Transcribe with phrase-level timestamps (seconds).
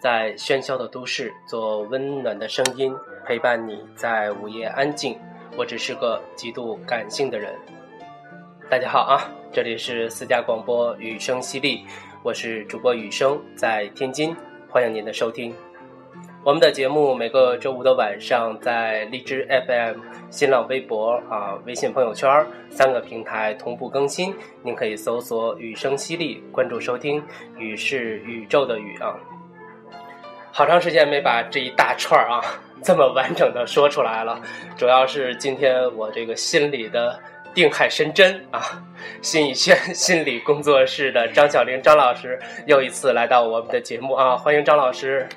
[0.00, 2.90] 在喧嚣的都市做温暖的声音，
[3.26, 5.14] 陪伴你在午夜安静。
[5.58, 7.54] 我只是个极度感性的人。
[8.70, 11.82] 大家好啊，这里是私家广播雨声淅沥，
[12.22, 14.34] 我是主播雨声，在天津，
[14.70, 15.54] 欢迎您的收听。
[16.42, 24.34] 我们的节目每个周五的晚上在荔枝 FM、新浪微博啊、微信朋友圈三个平台同步更新。
[24.62, 27.22] 您可以搜索“雨声淅沥”，关注收听。
[27.58, 29.14] 雨是宇宙的雨啊。
[30.52, 32.40] 好长时间没把这一大串儿啊
[32.82, 34.40] 这么完整的说出来了，
[34.76, 37.18] 主要是今天我这个心里的
[37.54, 38.60] 定海神针啊，
[39.22, 45.28] 心理轩心理工作室的张小玲张老师又一次来到我们的节目啊，欢迎张老师。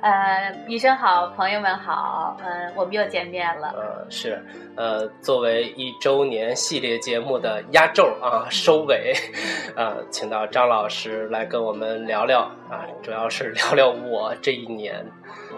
[0.00, 3.74] 呃，医生好，朋友们好，嗯，我们又见面了。
[3.74, 4.40] 呃，是，
[4.76, 9.12] 呃，作为一周年系列节目的压轴啊，收尾，
[9.74, 15.04] 啊， 请到张老师来跟我们聊聊啊，主要是聊聊我这一年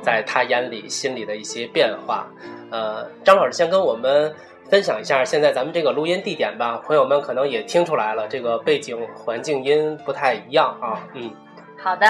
[0.02, 2.26] 在他眼里心里的一些变化。
[2.70, 4.34] 呃，张老师先跟我们
[4.70, 11.06] 分享一下现在咱们这个录音地点吧，朋友们可能也听出来了，这个背景环境音不太一样啊。
[11.14, 11.30] 嗯，
[11.76, 12.06] 好的。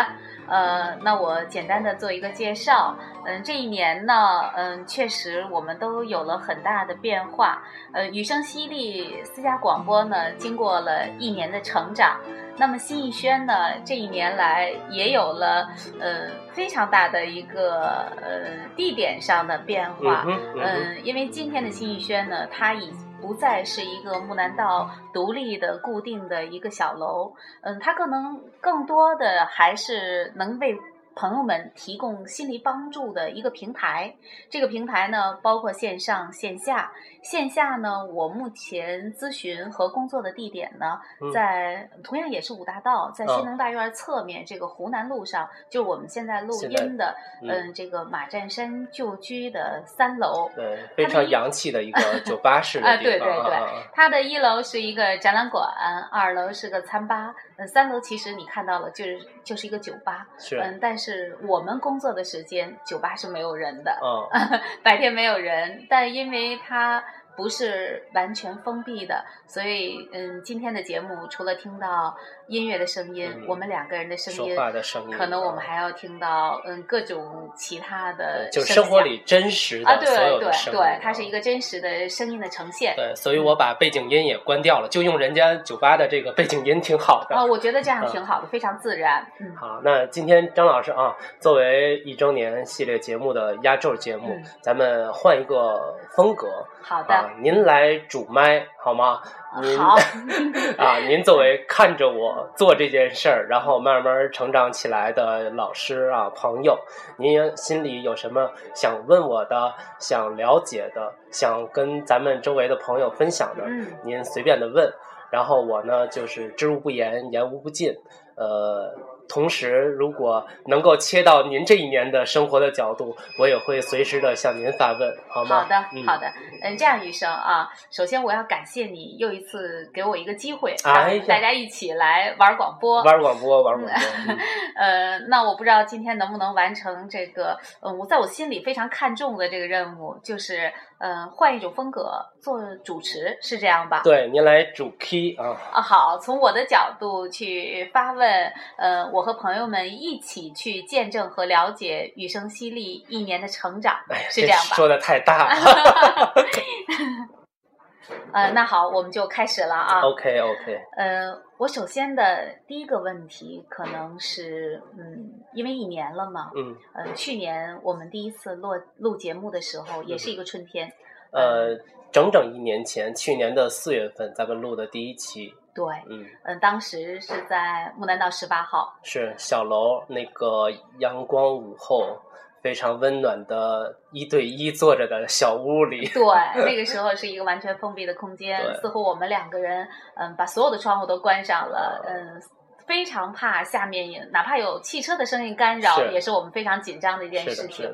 [0.51, 2.97] 呃，那我简单的做一个介绍。
[3.31, 7.63] 嗯，这一年呢，嗯，确实我们都有了很大的变化。
[7.93, 12.19] 呃，雨声犀利私家广播呢，经过了一年的成长。
[12.57, 15.69] 那么新艺轩呢，这一年来也有了
[16.01, 20.27] 呃非常大的一个呃地点上的变化。
[20.61, 22.93] 嗯，因为今天的新艺轩呢，它已。
[23.23, 30.75] 不再是一个木南道独立的固定的一个小楼，嗯，它可能更多的还是能为。
[31.21, 34.17] 朋友们提供心理帮助的一个平台，
[34.49, 36.91] 这个平台呢，包括线上线下。
[37.23, 40.99] 线下呢，我目前咨询和工作的地点呢，
[41.35, 53.57] 在同样也是五大道，在新农大院侧面这个湖南路上，就我们现在录音的，嗯，这个马占山旧居的三楼，对，非常洋气的一个酒吧式的啊，对对对，
[53.93, 55.69] 它的一楼是一个展览馆，
[56.11, 61.01] 二楼是个餐吧，嗯，三楼其实你看到了，就是就是一个酒吧，是，嗯，但是。
[61.11, 63.99] 是我们工作的时间，酒吧是没有人的。
[64.01, 67.03] 嗯， 白天没有人，但因为它。
[67.37, 72.17] 不是完全封闭的，所以嗯，今天的节目除了听到
[72.51, 82.93] 音乐的声音，我们两个人的声音，说话的声音，可能我们还要听到嗯各种其他的，就生活里真实的所有的声音，对，它是一个真实的声音的呈现。
[82.97, 87.37] 对，所以我把背景音也关掉了，就用人家酒吧的这个背景音挺好的。
[87.37, 89.25] 啊，我觉得这样挺好的，非常自然。
[89.39, 96.49] 嗯，好，那今天张老师啊，作为一周年系列节目的压轴节目，咱们换一个风格。
[96.83, 99.21] 好的，您来主麦好吗？
[99.61, 99.79] 您
[100.79, 106.79] 啊，您作为看着我做这件事儿，然后慢慢成长起来的老师啊，朋友，
[107.19, 113.65] 您心里有什么想问我的、想了解的、想跟咱们周围的朋友分享的，
[114.05, 114.91] 您随便的问。
[115.31, 117.95] 然后我呢，就是知无不言，言无不尽，
[118.37, 118.93] 呃。
[119.31, 125.63] 同时，如果能够切到您这一年的生活的角度，我也会随时的向您发问，好吗？
[125.63, 126.27] 好的，好的。
[126.63, 134.35] 嗯，这样，医生啊，首先我要感谢你又一次给我一个机会，大家一起来玩广播，玩广播，玩广播。
[134.75, 144.03] 呃，那我不知道今天能不能完成这个，嗯，我在我心里非常看重的这个任务，就是嗯，换一种风格做主持，是这样吧？
[144.03, 145.57] 对，您来主 key 啊。
[145.73, 149.20] 啊，好，从我的角度去发问，呃，我。
[149.21, 153.95] 我和朋友们一起去见证和了解雨声犀利一年的成长，
[154.31, 154.73] 是这样吧？
[154.75, 156.35] 说的太大了。
[158.33, 160.01] 呃，那好，我们就开始了啊。
[160.01, 160.81] OK OK。
[160.97, 170.91] 呃，我首先的第一个问题可能是，嗯，因为一年了嘛，嗯，呃，去年我们第一次录录节目的时候，也是一个春天。
[171.33, 171.77] 呃，
[172.11, 175.53] 整整一年前，去年的四月份，咱们录的第一期。
[175.75, 180.69] 对，嗯嗯，当时是在木南道十八号，是小楼那个
[180.99, 182.19] 阳光午后，
[182.61, 186.07] 非常温暖的一对一坐着的小屋里。
[186.09, 186.23] 对，
[186.67, 189.87] 那个时候是一个完全封闭的空间，似乎我们两个人，
[190.17, 192.43] 嗯，把所有的窗户都关上了，嗯，
[192.87, 197.89] 非常怕下面也哪怕有汽车的声音干扰，也是我们非常紧张的一件事情。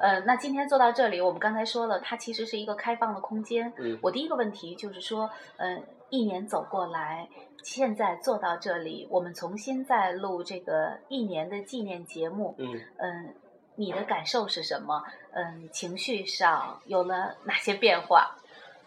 [0.00, 3.72] 嗯，那今天坐到这里，我们刚才说了，它其实是一个开放的空间。
[3.78, 5.82] 嗯，我第一个问题就是说，嗯。
[6.12, 7.26] 一年走过来，
[7.62, 12.54] 现在做到这里，我们重新再录这个一年的纪念节目。
[12.58, 13.34] 嗯嗯，
[13.76, 15.02] 你的感受是什么？
[15.32, 18.36] 嗯，情绪上有了哪些变化？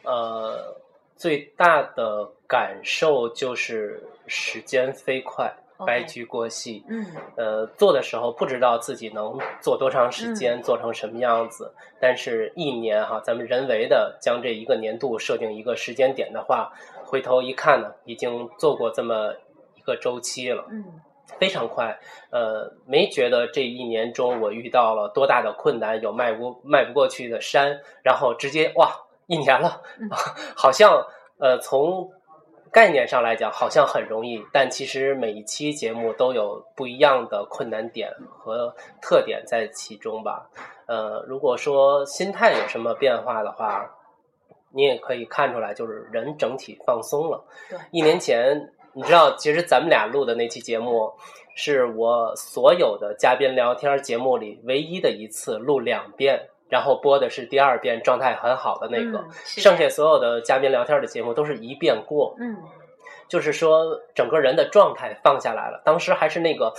[0.03, 0.79] 呃，
[1.15, 5.51] 最大的感受就是时间飞快。
[5.85, 6.85] 白驹过隙。
[6.87, 7.05] 嗯，
[7.35, 11.69] 呃，做的时候不知道自己能做多长时间，做成什么样子。
[11.99, 16.71] 但是，一年哈，咱们人为的将这一个年度设定一个时间点的话，
[17.15, 19.33] 回头一看呢，已经做过这么
[19.75, 20.65] 一个周期了。
[20.69, 20.83] 嗯，
[21.39, 21.97] 非常快。
[22.29, 28.91] 呃，没觉得这一年中我遇到了多大的困难，有迈不迈不过去的山，然后直接哇，
[29.27, 29.81] 一年了，
[30.57, 31.07] 好像
[31.39, 32.11] 呃从。
[32.71, 40.49] 概念上来讲，好像很容易，但其实每一期节目都有不一样的困难点和特点在其中吧。
[40.85, 43.89] 呃，如果说心态有什么变化的话，
[44.75, 47.43] 你也可以看出来，就是人整体放松了。
[47.69, 51.11] 对，一年前，你知道，其实咱们俩录的那期节目，
[51.55, 56.49] 是我所有的嘉宾聊天节目里唯一的一次录两遍。
[56.67, 62.35] 然后播的是第二遍，状态很好的那个，剩下所有的嘉宾聊天的节目都是一遍过。
[62.39, 62.57] 嗯，
[63.27, 65.79] 就是说整个人的状态放下来了。
[65.85, 66.73] 当时还是那个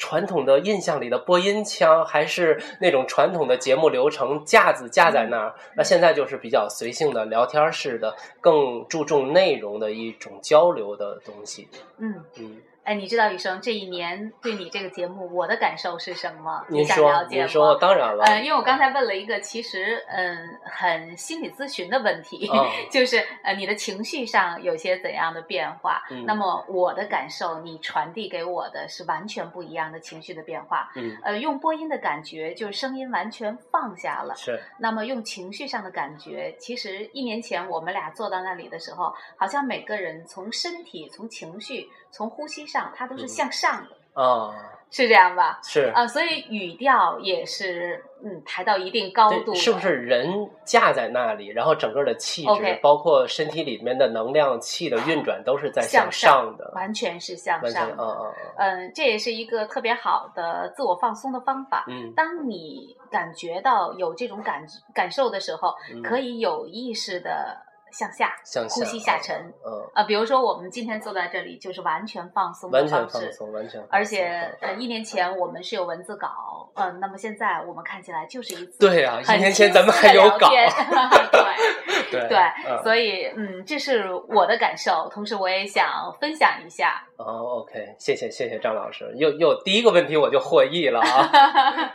[0.00, 5.54] 传统的印象里的播音腔，还是那种传统的节目流程架子架在那儿。
[5.76, 11.68] 那现在就是比较随性的聊天式的，更注重内容的一种交流的东西。
[11.98, 12.56] 嗯嗯。
[12.82, 16.64] 哎，你知道雨生这一年对你这个节目我的感受是什么？
[16.68, 18.24] 您说，您说，当然了。
[18.24, 22.50] 嗯，因为我刚才问了一个其实嗯很心理咨询的问题，
[22.90, 26.02] 就是呃你的情绪上有些怎样的变化？
[26.26, 30.90] 那么我的感受，你传递给我的是完全不一样的情绪的变化。
[30.96, 34.34] 嗯，呃，用播音的感觉就是声音完全放下了。
[34.36, 34.60] 是。
[34.78, 42.60] 那么用情绪上的感觉，其实一年前我们俩坐到那里的时候，好像每个人从身体、从情绪、从呼吸。
[42.70, 44.54] 上它都是向上的啊，
[44.90, 45.58] 是这样吧？
[45.64, 57.90] 是啊，所以语调也是嗯抬到一定高度，是不是人架在那里，然后整个的气质，包括身体里面的能量气的运转都是在向上的，完全是向上。
[57.90, 61.86] 嗯嗯嗯，这也是一个特别好的自我放松的方法。
[61.88, 64.64] 嗯，当你感觉到有这种感
[64.94, 65.74] 感受的时候，
[66.04, 67.56] 可以有意识的。
[67.92, 73.82] 向下，向下呼吸下沉，嗯啊，比如说我们今天坐在这里，就是完全放松的方式，完全放松，完全。
[73.90, 80.48] 而且，呃，一年前我们是有文字稿，嗯，那么现在我们看起来就是一次对啊，一年前咱们还有稿，
[82.10, 82.38] 对对，
[82.82, 85.86] 所以，嗯，这是我的感受，同时我也想
[86.20, 87.02] 分享一下。
[87.16, 91.30] 哦，OK，谢谢谢谢张老师，又又第一个问题我就获益了啊，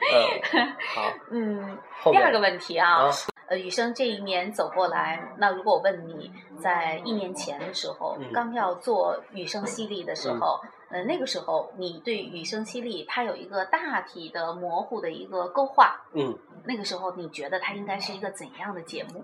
[0.54, 1.78] 嗯，好，嗯，
[2.12, 3.10] 第二个问题啊。
[3.48, 10.60] 呃，雨生这一年走过来，那如果我问你在一年前的时候，刚要做雨生犀利的时候，
[10.90, 19.24] 呃，那个时候你对雨生犀利它有一个大体的模糊的一个勾画，嗯，那个时候你觉得它应该是一个怎样的节目？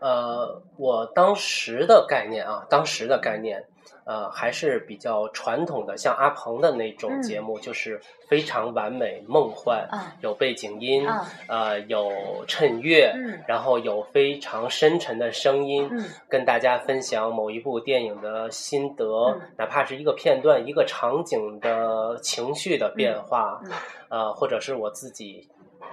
[0.00, 3.64] 呃，我当时的概念啊，当时的概念。
[4.04, 9.88] 呃，还是比较传统的，像阿鹏的那种节目，就是非常完美、梦幻，
[10.20, 11.06] 有背景音，
[11.48, 13.14] 呃，有衬乐，
[13.46, 15.90] 然后有非常深沉的声音，
[16.28, 23.60] 跟大家分享某一部电影的心得，哪怕是一个片段、一个场景的情绪的变化，
[24.08, 25.48] 呃，或者是我自己。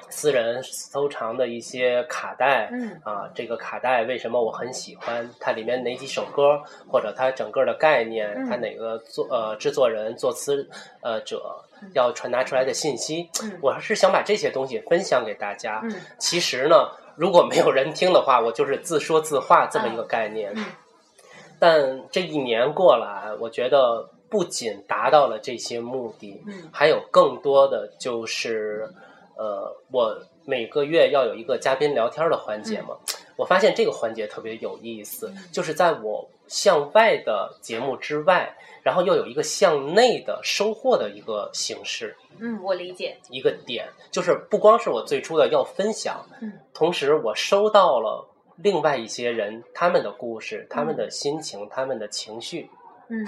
[0.10, 5.30] 私人收藏的一些卡带，嗯啊，这个卡带为什么我很喜欢？
[5.40, 10.68] 它里面哪几首歌，或者它整个的概念，它哪个作呃制作人、作词
[11.02, 11.56] 呃者
[11.94, 13.30] 要传达出来的信息，
[13.62, 15.80] 我还是想把这些东西分享给大家。
[15.86, 20.52] 嗯，其实呢，如果没有人听的话，我就是自说自话这么一个概念。
[20.58, 20.66] 嗯，
[21.58, 28.94] 但这一年过来，我觉得不仅达到了这些目的，嗯，还有更多的就是。
[29.38, 32.96] 呃，我每个月要有一个嘉宾聊天的环节嘛，
[33.38, 42.16] 我发现这个环节特别有意思，就是在我向外的节目之外，然后又有一个向内的收获的一个形式。
[42.40, 43.18] 嗯，我理解。
[43.30, 52.70] 一个点就是不光是我最初的要分享，嗯，同时我收到了另外一些人他们的故事、他们的心情、他们的情绪。
[53.10, 53.26] 嗯。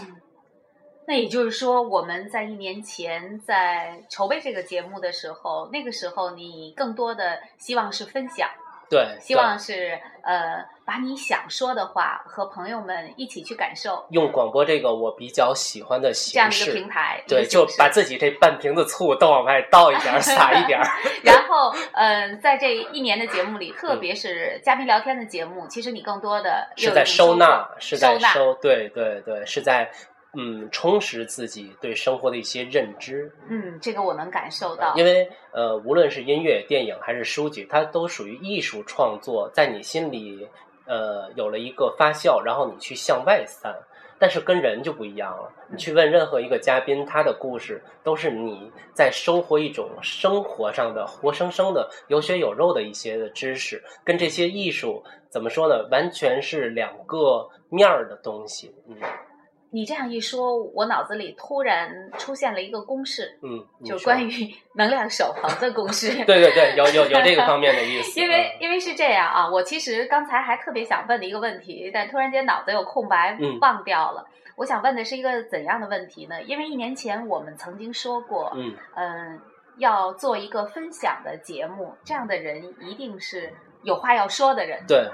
[1.05, 8.49] 那也就是说，我们在一年前在筹备这个节目的时候，那个时候你更多的希望是分享，
[8.89, 14.05] 对，希望是呃把你想说的话和朋友们一起去感受。
[14.11, 20.79] 用广播这个我比较喜欢的形式，这样一个平台，对，就把自己这半瓶子醋都往外倒一点，撒一点。
[21.23, 29.91] 然后，嗯，在这一年的节目里，特别是嘉宾聊天的节目，其实你更多的是在收纳，是在收，对对对，是在。
[30.35, 33.31] 嗯，充实自己对生活的一些认知。
[33.47, 34.93] 嗯，这个我能感受到。
[34.95, 40.47] 因为呃，无论是音乐、电影还是书籍，它都属于艺术创作，在你心里
[40.85, 43.75] 呃有了一个发酵，然后你去向外散。
[44.19, 45.51] 但是跟人就不一样了。
[45.69, 55.85] 你去问任何一个嘉宾，他的故事都是你在收获一种生活上的活生生的有血有肉的一些的知识，跟这些艺术怎么说呢？
[55.91, 58.73] 完全是两个面儿的东西。
[58.87, 58.95] 嗯
[59.73, 64.29] 你这样一说，我脑子里突然出现了一个公式，嗯，就关于
[64.75, 66.13] 能量守恒的公式。
[66.25, 68.17] 对对对，有有有这个方面的意思。
[68.21, 74.23] 因为因为是这样啊，我其实刚才还特别想问的一个问题，但突然间脑子有空白嗯，忘掉了。
[74.55, 76.39] 我想问的是一个怎样的问题呢？
[76.43, 79.41] 因为一年前我们曾经说过，嗯嗯，
[79.77, 83.51] 要做一个分享的节目，这样的人一定是
[83.81, 84.83] 有话要说的人。
[84.87, 85.09] 对，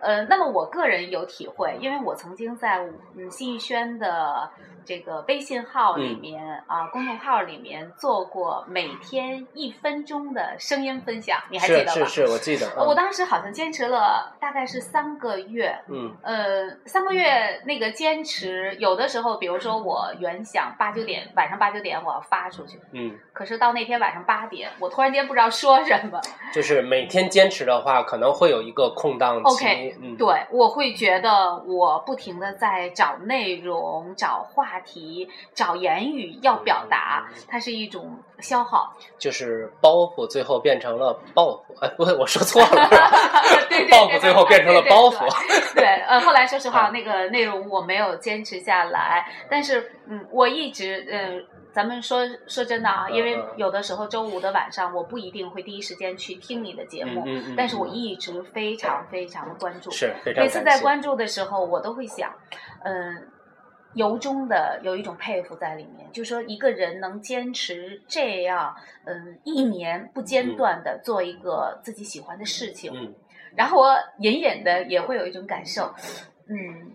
[0.00, 2.86] 呃，那么我个人有体会，因为我曾经在
[3.16, 4.48] 嗯信义轩的
[4.84, 11.92] 这个微信号里嗯面、啊，公众号里面做过每天一分钟的声音分享，你还记得吧？
[11.92, 12.66] 是是是，我记得。
[12.76, 26.20] 呃我嗯当时好像坚持了大概是三个月，嗯呃，三个月那个坚持，有的时候，比如说我原想八九点晚上八九点我要发出去，嗯，可是到那天晚上八点，我突然间不知道说什么，
[26.52, 29.87] 就是每天坚持的话，可能会有一个空档期。
[30.00, 38.92] 嗯，对，我会觉得我不停的在找内容、找话题、找言语要表达，它是一种消耗。
[39.18, 41.74] 就是包袱最后变成了报复。
[41.80, 42.88] 哎，不对，我说错了，
[43.90, 45.26] 报复最后变成了包袱。
[45.74, 51.40] 对，呃，后来说实话，嗯那个内容我没有坚持下来，但是，嗯，我一直，呃，
[51.72, 59.90] 咱们说说真的啊，嗯因为嗯有的时候周五的晚上，我不一定会第一时间去听你的节目，嗯嗯嗯但是我一直非常非常的关注。
[59.90, 62.32] 是每次在关注的时候，我都会想，
[62.84, 63.28] 嗯、
[63.94, 73.14] 由衷的有一种佩服在里面，就说一个人能坚持这样，嗯，一年不间断的做一个自己喜欢的事情，嗯。
[73.56, 75.92] 然后我隐隐的也会有一种感受，
[76.48, 76.92] 嗯，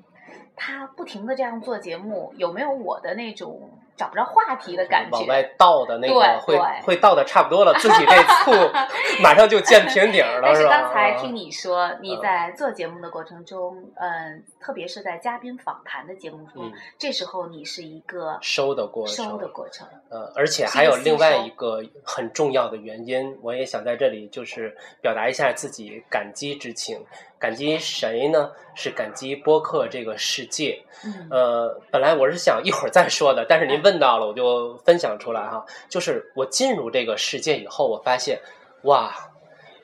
[0.56, 5.18] 他不停的这样做节目，有没有我的那种找不着话题的感觉？
[5.18, 8.52] 往外倒的那个会会倒的差不多了，自己这醋
[9.22, 10.70] 马上就见瓶顶了，但是吧？
[10.82, 19.86] 刚才听你你说，你嗯在做节目的过程中，嗯，特别是在嘉宾访谈的节目中，嗯这时候你是一个收的过程收的过程。
[20.10, 26.98] 呃，而且还有另外一个很重要的原因，我也想在这里就是表达一下自己感激之情。
[27.38, 28.52] 感激谁呢？
[28.74, 30.82] 是感激播客这个世界。
[31.04, 35.66] 嗯呃，本来我是想一会儿再说的，但是您问到了，我就分享出来哈。
[35.90, 38.40] 就是我进入这个世界以后，我发现，
[38.84, 39.14] 哇，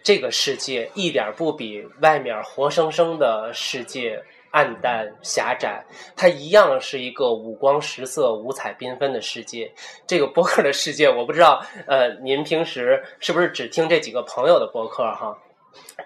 [0.02, 5.84] 这个世界一点不比外面活生生的世界暗淡狭窄，
[6.16, 9.72] 它一样是一个五光十色、五彩缤纷的世界。
[10.08, 15.38] 这个播客的世界，我不知道，呃，您平时是不是只听这几个朋友的播客哈？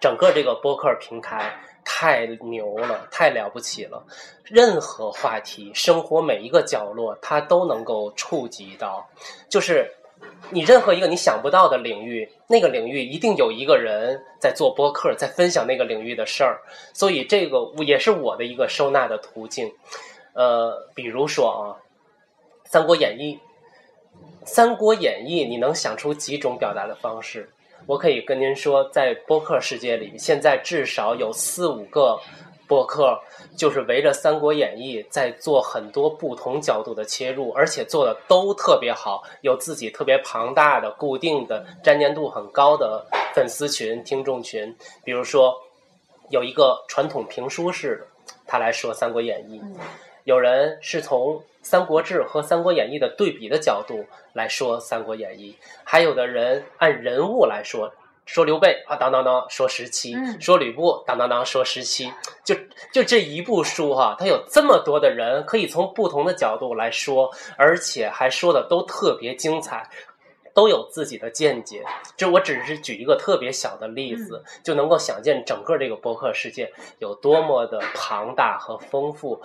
[0.01, 1.53] 整个这个播客平台
[1.85, 4.03] 太牛了，太了不起了。
[4.43, 9.07] 任何话题，生活每一个角落，它都能够触及到。
[9.47, 9.89] 就是
[10.49, 16.61] 你任何一个你想不到的领域，那个领域一定有一个人在做播客，在分享那个领域的事儿。
[16.93, 19.71] 所以这个也是我的一个收纳的途径。
[20.33, 21.61] 呃，比如说啊，
[22.69, 23.35] 《三国演义》，
[24.45, 27.49] 《三国演义》，你能想出几种表达的方式？
[27.85, 32.19] 我可以跟您说，在播客世界里，现在至少有四五个
[32.67, 33.19] 播客，
[33.55, 44.75] 就是围着《三国演义》在做很多不同角度的切入，而且做的都特别好，有自己特别庞大的、固定的、粘黏度很高的粉丝群、听众群。
[45.03, 45.55] 比如说，
[46.29, 49.75] 有一个传统评书式的，他来说《三国演义》，嗯
[50.25, 55.51] 有人是从《三国志》和《三国演义》的对比的角度来说《三国演义》，
[55.83, 57.91] 还有的人按人物来说，
[58.25, 62.11] 说刘备啊，当当当说十七，嗯说吕布当当当说十七，
[62.43, 62.55] 就
[62.91, 69.89] 就这一部书哈、它有这么多的人可以从不同的角度来说，而且还说的都特别精彩。
[70.55, 71.83] 都有自己的见解，
[72.15, 79.41] 这我只是举一个特别小的例子，就能够想见整个这个播客世界有多么的庞大和丰富。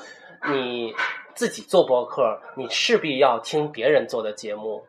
[0.50, 0.94] 你
[1.34, 4.84] 自己做播客，你势必要听别人做的节目。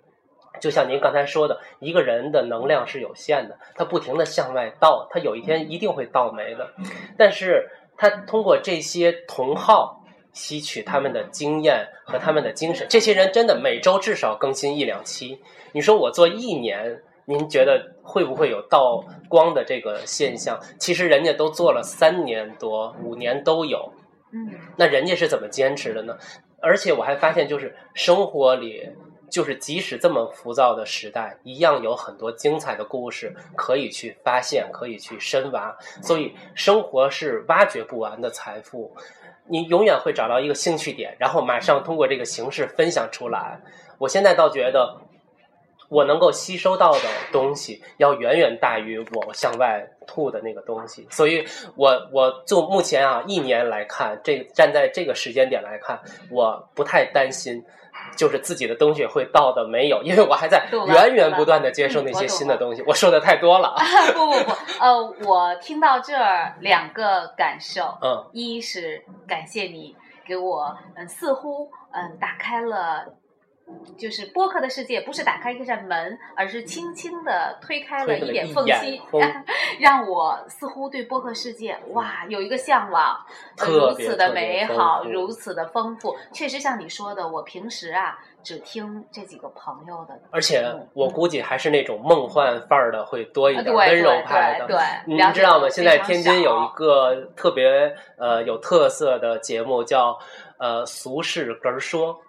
[0.60, 6.70] 就像您刚才说的，一个人的能量是有限的，他不停的向外倒，他有一天一定会倒没的。
[7.18, 15.42] 但是他通过这些同好吸取他们的经验和他们的精神，这些人真的每周至少更新一两期。
[15.72, 20.60] 你说我做一年，您觉得会不会有倒光的这个现象？
[20.80, 23.92] 其实人家都做了三年多、五年都有。
[24.32, 24.48] 嗯
[24.78, 26.16] 那人家是怎么坚持的呢？
[26.62, 28.88] 而且我还发现，就是生活里
[29.29, 35.75] 就是即使这么浮躁的时代，一样有很多精彩的故事可以去发现，可以去深挖。
[36.01, 38.95] 所以，生活是挖掘不完的财富，
[39.48, 43.59] 你永远会找到一个兴趣点，然后马上通过这个形式分享出来。
[43.98, 45.01] 我现在倒觉得。
[45.91, 47.00] 我能够吸收到的
[47.31, 51.43] 东西要远远大于我向外吐的那个东西，所以，
[51.75, 57.65] 我我就目前啊一年来看，这站在这个时间点来看，我不太担心，
[58.16, 62.84] 就是自己的东西会到的没有，因为我还在 源源不断的接受那些新的东西。
[62.88, 63.75] 我说的太多了。
[64.13, 73.06] 不不不，呃，我听到这儿两个感受，嗯，一是感谢你给我，嗯，似乎嗯打开了。
[73.97, 79.01] 就是播客的世界，不是打开一扇门，而是轻轻的推开了一点缝隙，
[79.79, 83.17] 让我似乎对播客世界哇有一个向往，
[83.57, 86.15] 如此的美好，如此的丰富。
[86.31, 94.67] 确实像你说的，我平时啊只听这几个朋友的，而且我估计还是那种梦幻范儿的会多一点，温柔派的。
[94.67, 95.69] 对，你知道吗？
[95.69, 100.17] 现在天津有一个特别呃有特色的节目，叫
[100.57, 102.19] 呃俗世哏说。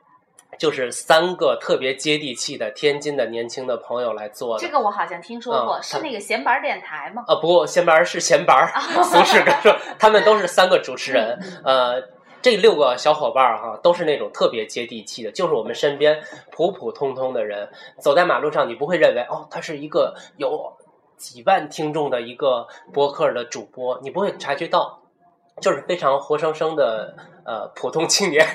[0.59, 4.65] 就是三个特别接地气的天津的年轻的朋友来做的。
[4.65, 7.25] 这个我好像听说过，是那个闲板电台吗？
[7.29, 8.71] 呃，不过闲板是闲板，
[9.03, 11.39] 俗世跟说，他们都是三个主持人。
[11.65, 12.03] 呃，
[12.43, 16.19] 这六个小伙伴儿哈，都是那种特别接地气的，就是我们身边
[16.51, 20.73] 普普通通的人，走在马路上，你不会认为哦，他是一个有
[21.17, 25.00] 几万听众的一个播客的主播，你不会察觉到，
[25.61, 27.15] 就是非常活生生的
[27.45, 28.47] 呃普通青年。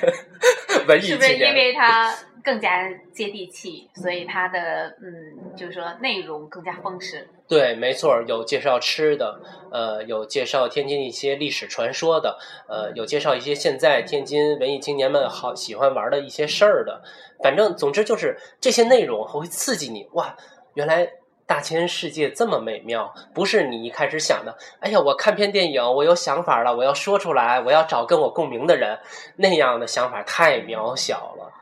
[1.00, 7.26] 是不是因为它更加接地气，所以它的嗯，就是说内容更加丰实？
[7.48, 9.40] 对，没错，有介绍吃的，
[9.72, 17.02] 呃，有介绍天津一些历史传说的，呃，有介绍一些现在天津文艺青年们好喜欢玩的一些事儿的。
[17.42, 20.36] 反正总之就是这些内容会刺激你哇！
[20.74, 21.10] 原来
[21.46, 24.56] 大千世界这么美妙，不是你一开始想的。
[24.80, 28.98] 哎呀，我看片电影，我有想法了，我要说出来，我要找跟我共鸣的人，
[29.36, 31.52] 那样的想法太渺小了。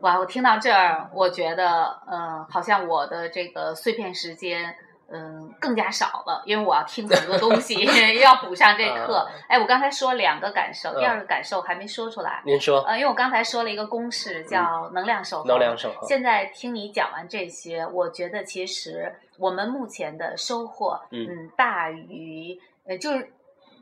[0.00, 4.74] 哇，我听到这儿，我觉得，嗯，好像我的这个碎片时间。
[5.14, 7.74] 嗯，更加少了，因为我要听很多东西，
[8.20, 9.30] 要补上这课。
[9.48, 12.42] 哎，我刚才说两个感受，第二个感受还没说出来。
[12.44, 12.80] 您说？
[12.80, 15.46] 呃，因为我刚才说了一个公式，叫能量守恒。
[15.46, 16.08] 能量守恒。
[16.08, 23.32] 现在听你讲完这些，我觉得其实我们目前的收获，嗯，大于呃，就是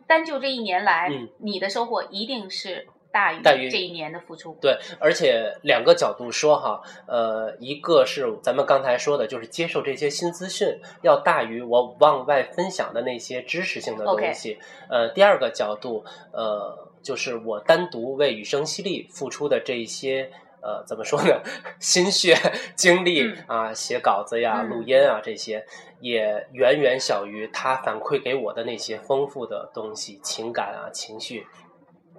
[0.06, 2.86] 单就这一年来，你的收获一定是。
[3.12, 20.30] 大于这一年的付出，对，而且两个角度说哈，呃，一个是咱们刚才说的，就是接受这些新资讯要大于我往外分享的那些知识性的东西，呃，第二个角度，呃，就是我单独为雨声犀利付出的这一些，
[20.62, 21.42] 呃，怎么说呢，
[21.78, 22.34] 心血
[22.74, 25.66] 精力啊，写稿子呀、录音啊这些，
[26.00, 31.46] 也远远小于他反馈给我的那些丰富的东西，情感啊、情绪。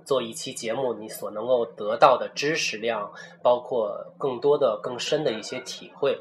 [0.06, 3.12] 做一期节目，你所能够得到的知识量，
[3.42, 6.20] 包括更多的、更深的一些体会，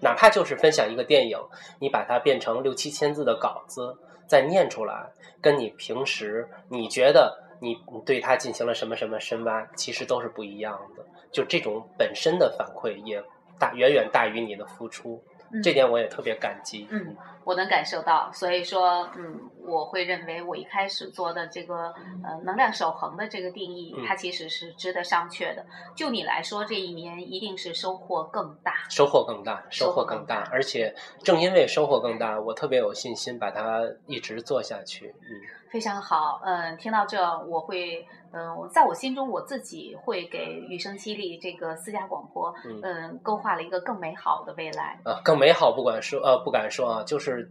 [0.00, 1.38] 哪怕就是分享一个电影，
[1.80, 11.04] 你把它变成六七千字的稿子，再念出来，跟你平时你觉得你你对它进行了什么什么深挖，其实都是不一样的。
[11.32, 13.22] 就这种本身的反馈，也
[13.58, 15.22] 大远远大于你的付出。
[15.62, 16.86] 这点我也特别感激。
[16.90, 25.64] 嗯，我能感受到，所以说，嗯，我会认为我一开始做的这个呃能量守恒的这个定义，它其实是值得商榷的。
[25.94, 30.48] 就你来说，这一年一定是收获更大，收获更大，收获更大。
[30.52, 35.14] 而且正因为收获更大，我特别有信心把它一直做下去。
[35.22, 35.40] 嗯。
[35.70, 44.98] 非常好，嗯，听到这，我会，嗯，在我心中，我自己会给雨声犀利这个私家广播，嗯，勾画了一个更美好的未来。
[45.04, 47.50] 啊，更美好，不管说，呃，不敢说啊，就是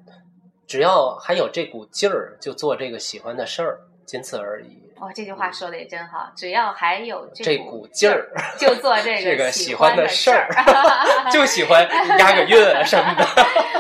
[0.66, 4.87] 只要还有这股劲儿，就做这个喜欢的事儿，仅此而已。
[5.00, 10.50] 哦，这句话说的也真好，只要还有这股劲儿， 就做这个喜欢的事儿，
[11.32, 11.88] 就喜欢
[12.20, 13.26] 押个韵什么的。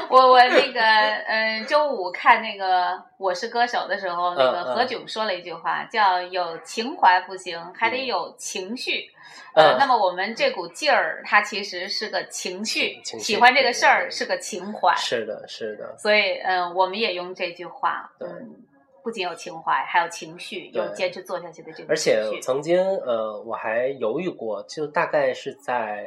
[0.09, 9.09] 我我那个嗯，周五看那个《我是歌手》的时候，那个何炅说了一句话，叫有情怀不行，还得有情绪。
[9.53, 14.95] 呃，那么我们这股劲儿，它其实是个情绪，喜欢这个事儿是个情怀。
[14.95, 15.97] 是的，是的。
[15.97, 18.55] 所以嗯，我们也用这句话，嗯。
[19.07, 21.87] 不仅有情怀，还有情绪，有坚持做下去的这个。
[21.87, 26.05] 而且曾经，呃，我还犹豫过，就大概是在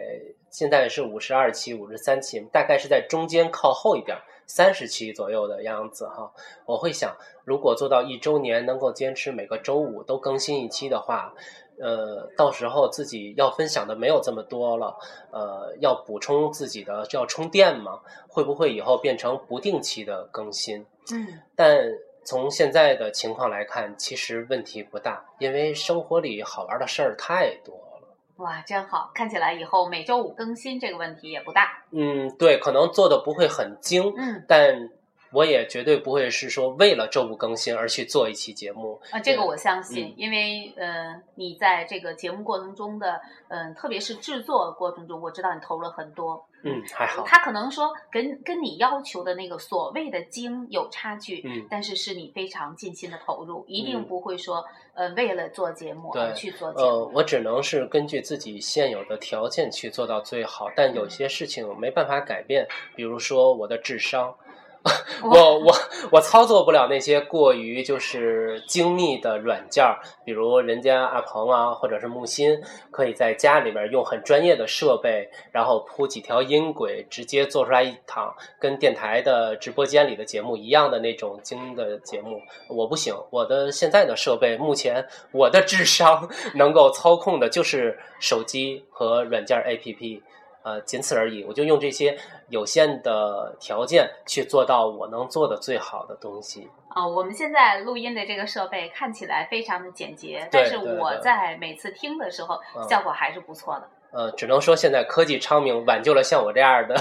[0.51, 6.31] 现在是五十二期、五十三期，大概是在中间靠后一点，三十期左右的样子哈。
[6.67, 11.33] 我会想，如果做到一周年，能够坚持每个周五都更新一期的话，
[11.81, 14.95] 呃，到时候自己要分享的没有这么多了，
[15.31, 18.01] 呃，要补充自己的要充电嘛？
[18.29, 20.85] 会不会以后变成不定期的更新？
[21.11, 21.81] 嗯但
[22.25, 28.09] 从现在的情况来看，其实问题不大，因为生活里好玩的事儿太多了。
[28.37, 29.11] 哇，真好！
[29.15, 31.85] 看起来以后每周五更新这个问题也不大。
[31.91, 34.89] 嗯，对，可能做的不会很精，嗯但
[35.33, 39.01] 我也绝对不会是说为了周五更新而去做一期节目。
[39.11, 46.45] 啊，这个我相信，嗯因为呃，你在这个节目过程中的，嗯、特别是制作过程中，我知道你投入了很多。
[46.63, 47.23] 嗯，还好。
[47.25, 54.63] 他可能说跟跟你要求的那个所谓的精有差距，嗯但是是你非常尽心的投入，一定嗯不会说
[54.95, 64.35] 呃为了做节目而去做节目呃，我只能是根据自己现有的条件去做到最好，但有些事情没办法改变，比如说我的智商。
[65.23, 65.75] 我我
[66.11, 72.59] 我操作不了那些过于就是精密的软件儿，比如人家阿鹏啊，或者是木心，
[72.91, 82.41] 可以在家里边用很专业的设备，然后铺几条音轨，直接做出来一档跟电台的直播间里的节目一样的那种精的节目。
[82.69, 90.23] 我不行，我的现在的设备，目前我的智商 能够操控的就是手机和软件 APP。
[90.63, 91.43] 呃，仅此而已。
[91.45, 92.19] 我就用这些
[92.51, 96.69] 有限的条件去做到我能做的最好的东西。
[96.89, 103.89] 啊、我们现在录音的这个设备看起来非常的简洁，但是我在每次听的时候嗯效果还是不错的。
[104.13, 106.97] 呃，只能说现在科技昌明，挽救了像我这样的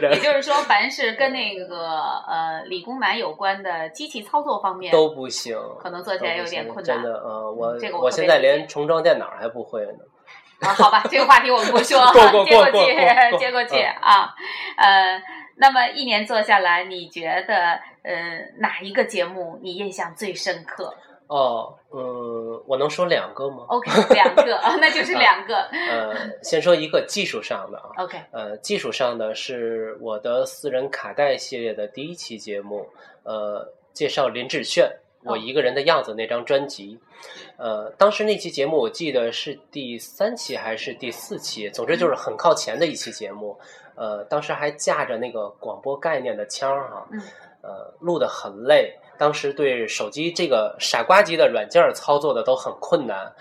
[0.00, 1.86] 人也就是说，凡是跟那个
[2.26, 9.98] 呃理工男有关的机器操作方面，都不行，可能做起来有点困难真的，呃，我这个我我现在连重装电脑还不会呢。
[10.60, 14.34] 啊，好吧，这个话题我们不说， 过过接过过去接过去嗯啊。
[14.76, 15.22] 呃，
[15.56, 20.94] 那么一年做下来，你觉得呃哪一个节目你印象最深刻
[21.28, 25.56] 哦，嗯，我能说两个吗？？OK，两个，啊那就是两个。
[25.90, 32.88] 呃，先说一个技术上的啊，OK，呃，技术上的是我的私人卡带系列的第一期节目，
[33.24, 34.84] 呃，介绍林志炫
[35.26, 36.98] 《我一个人的样子》那张专辑。
[37.56, 43.58] 呃，当时那期节目我记得是第三期还是第四期，总之就是很靠前的一期节目。
[43.94, 47.20] 呃，当时还架着那个广播概念的腔儿哈、嗯
[47.62, 48.94] 呃，录得很累。
[49.18, 53.32] 当时对手机这个傻瓜级的软件儿操作的都很困难，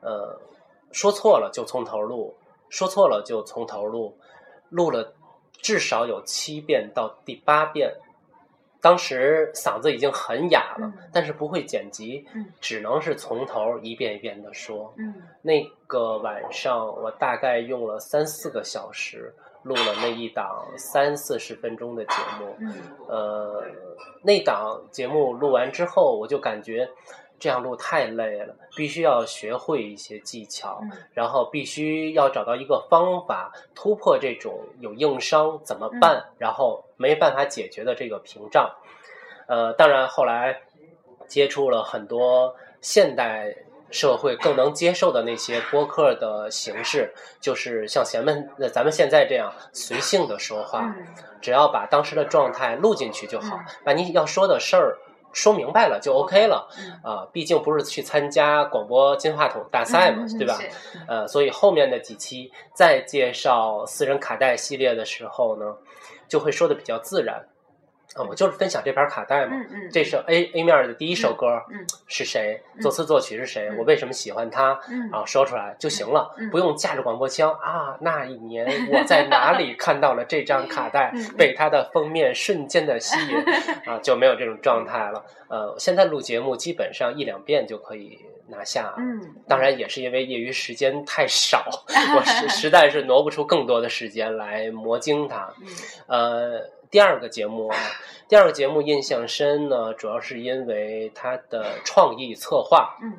[0.00, 0.40] 呃，
[0.90, 2.34] 说错了就从头录，
[2.70, 4.16] 说错了就从头录，
[4.70, 5.12] 录了
[5.60, 7.92] 至少有七遍到第八遍。
[8.80, 10.92] 当时嗓子已经很哑了，嗯。
[11.12, 12.46] 但是不会剪辑，嗯。
[12.60, 14.92] 只能是从头一遍一遍的说。
[14.96, 15.14] 嗯。
[15.42, 22.56] 那个晚上我大概用了三四个小时录了那一档三四十分钟的节目。
[22.60, 22.74] 嗯。
[23.08, 23.64] 呃，
[24.22, 26.88] 那档节目录完之后，我就感觉
[27.38, 30.92] 这样录太累了，必须要学会一些技巧，嗯。
[31.12, 38.70] 然后必须要找到一个方法突破这种有硬伤怎么办，然后没办法解决的这个屏障。
[39.46, 40.60] 呃，当然后来
[41.26, 43.56] 接触了很多现代。
[43.90, 51.06] 社会更能接受的那些播客的形式，就是像咱们呃咱们现在这样随性的说话，嗯
[51.40, 54.98] 只要把当时的状态录进去就好，嗯把你要说的事儿
[55.32, 60.58] 说明白了就 OK 了嗯啊、毕竟不是去参加广播金话筒大赛嘛，嗯对吧？
[61.08, 65.74] 呃，所以后面的几期再介绍私人卡带系列的时候呢，
[66.28, 67.46] 就会说的比较自然。
[68.16, 77.96] 啊、我就是分享这盘卡带嘛，嗯嗯，这是 A A 面的第一首歌，嗯是谁嗯作词作曲是谁，嗯我为什么喜欢他，嗯啊，说出来就行了，嗯不用架着广播腔啊。
[78.00, 83.36] 那一年我在哪里 看到了这张卡带嗯，被它的封面瞬间的吸引
[83.86, 85.24] 啊，就没有这种状态了。
[85.48, 88.18] 呃，现在录节目基本上一两遍就可以
[88.48, 88.94] 拿下。
[88.98, 91.64] 嗯，当然也是因为业余时间太少，
[92.16, 95.52] 我实实在是挪不出更多的时间来磨精它。
[95.60, 95.66] 嗯
[96.08, 97.76] 呃，第二个节目啊，
[98.28, 102.96] 第二个节目印象深呢，主要是因为它的创意策划。
[103.02, 103.12] 嗯，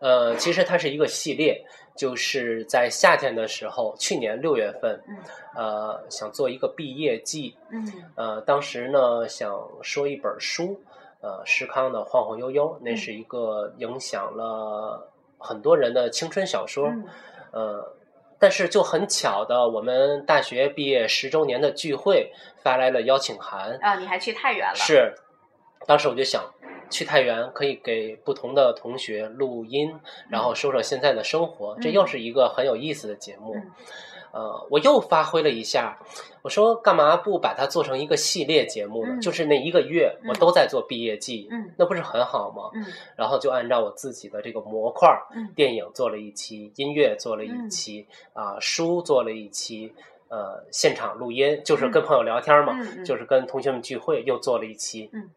[0.00, 1.64] 呃，其实它是一个系列，
[1.96, 5.16] 就是在夏天的时候，去年六月份，嗯
[5.54, 7.90] 呃，想做一个毕业季，嗯。
[8.16, 10.78] 呃，当时呢想说一本书，
[11.22, 12.96] 呃，施康的《晃晃悠悠》，那嗯。
[12.96, 17.06] 是一个影响了很多人的青春小说，嗯。
[17.52, 17.92] 呃，
[18.38, 25.14] 但是就很巧的，我们大学毕业十周年的聚会发来了邀请函，啊，你还去太原了，是，
[25.86, 26.42] 当时我就想。
[26.90, 33.54] 去太原可以给不同的同学录音，然后说说现在的生活，这又是一个很有意思的节目。
[33.56, 33.72] 嗯
[34.34, 35.96] 呃，我又发挥了一下，
[36.42, 39.12] 我说干嘛不把它做成一个系列节目呢？
[39.14, 42.70] 嗯就是那一个月嗯我都在做毕业季，嗯那不是很好吗？
[42.74, 42.84] 嗯
[43.16, 45.08] 然后就按照我自己的这个模块
[45.54, 49.94] 电影做了一期，音乐做了一期，啊、书做了一期，
[50.28, 55.30] 呃，现场录音就是跟朋友聊天嘛，嗯嗯就是跟同学们聚会又做了一期，嗯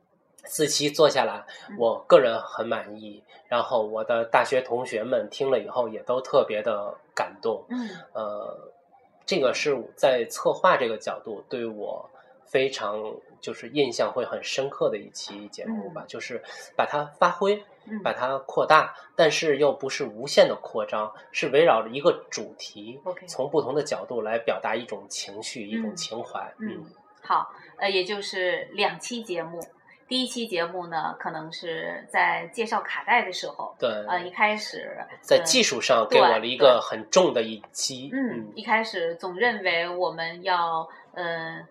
[0.46, 8.58] 四期做下来嗯，我个人很满意，然后我的大学同学们听了以后也都特别的感动，嗯呃，
[9.28, 12.10] 这个是在策划这个角度对我
[12.46, 16.42] 非常就是印象会很深刻的一期节目吧，就是
[16.76, 18.02] 把它发挥，嗯。
[18.04, 25.96] 把它扩大，但是又不是无限的扩张，是围绕着一个主题从不同的角度来表达一种情绪、一种嗯。
[25.96, 26.54] 情怀。
[26.60, 26.86] 嗯，
[27.22, 29.62] 好，呃，也就是两期节目。
[30.08, 38.10] 第一期节目呢，可能是在介绍卡带的时候，对，呃，一开始在呃技术上给我了一个很重的一击。
[38.14, 41.68] 嗯，一开始总认为我们要嗯、呃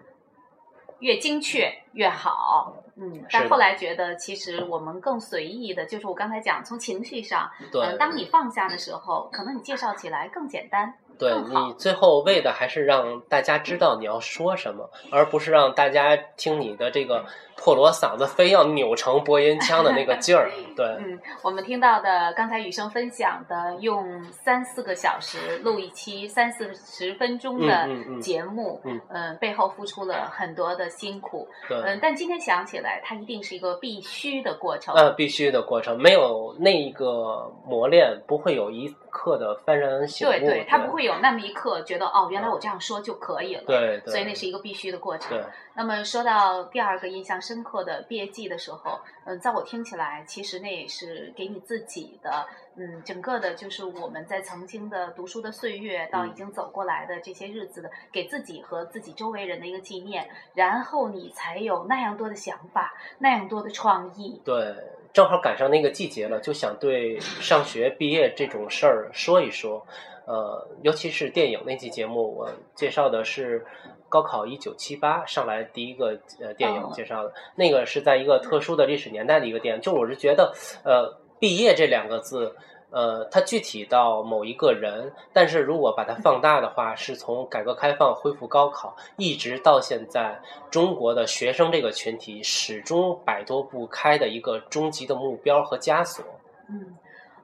[1.00, 17.24] 越精确越好，嗯，但后来觉得其实我们更随意的，就是我刚才讲从情绪上，对嗯、当你放下的时候，可能你介绍起来更简单，对你最后为的还是让大家知道你要说什么，而不是让大家听你的这个
[17.56, 20.50] 破锣嗓子非要扭成播音腔的那个劲儿。
[20.76, 28.18] 对，嗯，我们听到的刚才雨生分享的，用三四个小时录一期三四十分钟的嗯嗯。
[28.18, 29.00] 嗯节目，嗯。
[29.08, 31.78] 呃背后付出了很多的辛苦，对。
[31.78, 40.30] 嗯、对，但今天想起来，它一定是一个必须的过程，呃，必须的过程，没有那个磨练，不会有一刻的幡然醒悟。
[40.30, 45.30] 对对，他不会有那么一刻觉得哦，原来我这样说就可以了，对对，所以那是一个必须的过程。
[45.30, 45.42] 对
[45.78, 64.40] 那么说到第二个印象深刻的毕业季的时候，嗯，在我听起来，其实那也是给你自己的，嗯，整个的就是我们在曾经的读书的岁月到已经走过来的这些日子的，给自己和自己周围人的一个纪念，然后你才有那样多的想法，那样多的创意。
[64.46, 64.74] 对，
[65.16, 69.86] 正好赶上那个季节了，就想对上学毕业这种事儿说一说。
[70.26, 73.64] 呃，尤其是电影那期节目，我介绍的是
[74.10, 79.80] 高考一九七八上来第一个呃电影哦介绍的，那个是在一个特殊的历史年代的一个电影。
[79.80, 80.52] 就我是觉得，
[80.84, 82.54] 呃，毕业这两个字。
[82.90, 96.24] 呃，它具体到某一个人，但是如果把它放大的话，是从改革开放恢复高考，一直到现在，中国的学生这个群体始终摆脱不开的一个终极的目标和枷锁。
[96.68, 96.96] 嗯，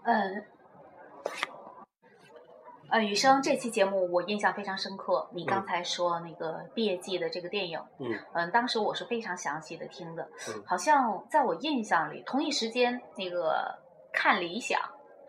[0.04, 0.42] 呃，
[2.90, 5.28] 呃，雨生这期节目我印象非常深刻。
[5.32, 13.74] 你刚才说那个毕业季的这个电影，嗯嗯，当时我是非常详细的听的，嗯好像在我印象里，同一时间那个
[14.12, 14.78] 看理想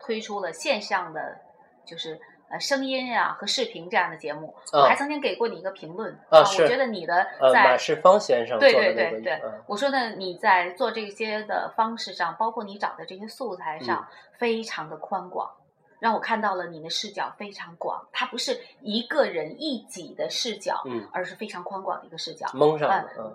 [0.04, 1.36] 推出了线上的，
[1.84, 2.20] 就是。
[2.50, 15.50] 呃，声音呀、和视频这样的节目，我啊还曾经给过你一个评论啊是我觉得你的呃，在马世芳先生对对对对嗯，我说呢，你在做这些的方式上，包括你找的这些素材上，嗯非常的宽广，
[16.04, 22.46] 让我看到了你的视角非常广，它不是一个人一己的视角，嗯，而是非常宽广的一个视角。
[22.52, 23.32] 蒙上了，嗯，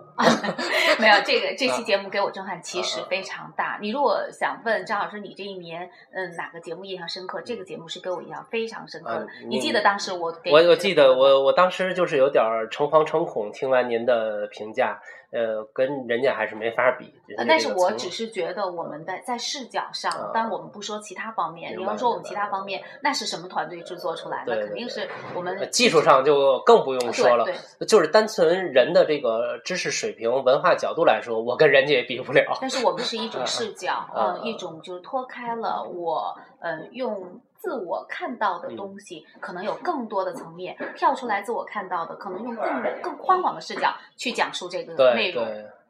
[1.02, 3.76] 没有这个 这期节目给我震撼其实非常大。
[3.82, 7.42] 你如果想问张老师，你这一年嗯哪个节目印象深刻？
[7.42, 9.24] 这个节目是给我印象非常深刻的。
[9.24, 15.02] 嗯你记得当时我给我我记得我我当时就是有点儿诚惶诚恐，听完您的评价，
[15.32, 17.12] 呃，跟人家还是没法比。
[17.38, 24.54] 呃但是我只是觉得我们的在视角上啊，当然我们不说其他方面，你要说我们其他方面，那是什么团队制作出来的？
[24.54, 32.58] 对对肯定是我们呃技术上就更不用说了对，对就是单纯人的这个知识水平、文化角度来说，我跟人家也比不了。
[32.60, 45.44] 但是我们是一种视角，啊嗯，一种就是脱开了我，嗯，用自我看到的东西，可能有更多的层面跳出来，自我看到的，可能用更更宽广的视角去讲述这个内容，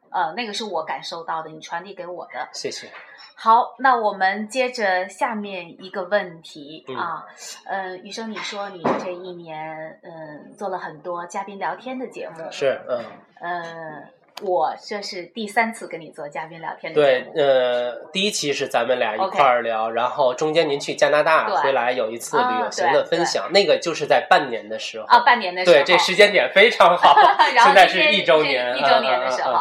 [0.09, 2.49] 呃，那个是我感受到的，你传递给我的。
[2.51, 2.91] 谢谢。
[3.33, 6.95] 好，那我们接着下面一个问题嗯。
[6.95, 7.25] 啊，
[7.65, 13.03] 呃，余生，你说你这一年嗯做了很多嘉宾聊天的节目，是，嗯，
[13.39, 14.07] 呃，
[14.43, 25.05] 我这是第三次跟你做嘉宾聊天的对，，呃，第一期是咱们俩一块儿聊然后中间您去加拿大回来有一次啊旅行的分享，那个就是在半年的时候。
[25.05, 27.15] 啊，半年的时候，对，这时间点非常好。
[27.53, 29.53] 然后现在是一周年，一周年的时候，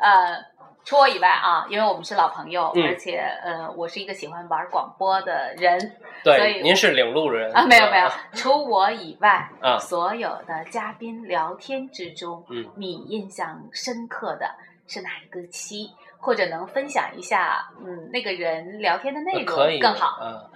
[0.00, 0.44] 嗯呃，
[0.88, 2.82] 除我以外啊，因为我们是老朋友，嗯。
[2.82, 5.78] 而且呃，我是一个喜欢玩广播的人
[6.24, 7.52] 所对，以您是领路人。
[7.52, 9.78] 啊，没有没有，除我以外啊。
[9.78, 12.64] 所有的嘉宾聊天之中，嗯。
[12.74, 14.50] 你印象深刻的
[14.86, 15.90] 是哪一个期？
[16.16, 20.16] 或者能分享一下，嗯，那个人聊天的内容可以更好。
[20.22, 20.50] 呃，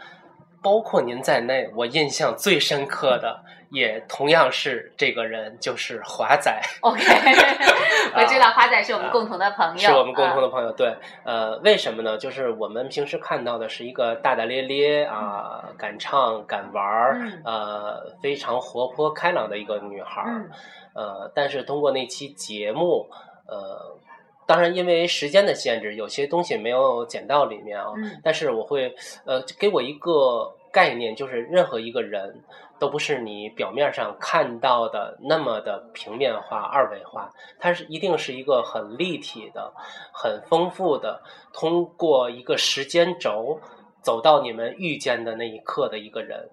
[0.63, 6.61] 包括您在内，我印象最深刻的也同样是这个人，就是华仔。
[6.83, 7.01] OK，
[8.15, 10.49] 我知道华仔是我们共同的朋友，是我们共同的。
[10.49, 12.19] 朋友，对，呃，为什么呢？
[12.19, 20.51] 就是我们平时看到的是一个大大咧咧啊，敢唱敢玩儿，嗯呃，非常活泼开朗的一个女孩儿，嗯
[20.95, 23.09] 呃，但是通过那期节目，
[23.47, 23.97] 呃，
[24.47, 32.43] 当然因为时间的限制，有些东西没有剪到里面啊，嗯但是我会呃给我一个概念，就是任何一个人
[32.83, 39.73] 都不是你表面上看到的那么的平面化、二维化，它是一定是一个很立体的、
[40.13, 43.61] 很丰富的，通过一个时间轴
[44.01, 46.51] 走到你们遇见的那一刻的一个人。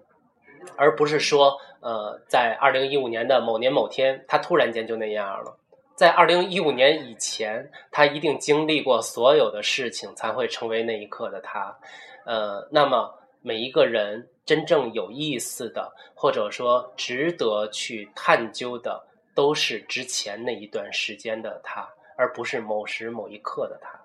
[0.76, 5.56] 而不是说，呃，在二零一五年的某年某天，他突然间就那样了。
[5.96, 11.76] 在二零一五年以前，他一定经历过所有的事情，才会成为那一刻的他。
[12.24, 19.00] 呃，那么每一个人真正有意思的，或者说值得去探究的，
[19.32, 23.96] 都是之前那一段时间的他，而不是某时某一刻的他。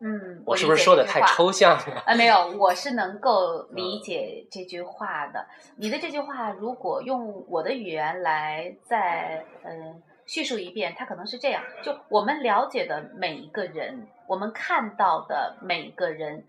[0.00, 1.52] 嗯，我是不是说的太抽？
[1.52, 2.02] 象了？
[2.06, 5.46] 啊，没有，我是能够理解这句话的。
[5.76, 16.42] 你的这句话，如果用我的语言来再嗯叙述一遍，它可能是这样：就我们了解的每一个人，我们看到的每一个人，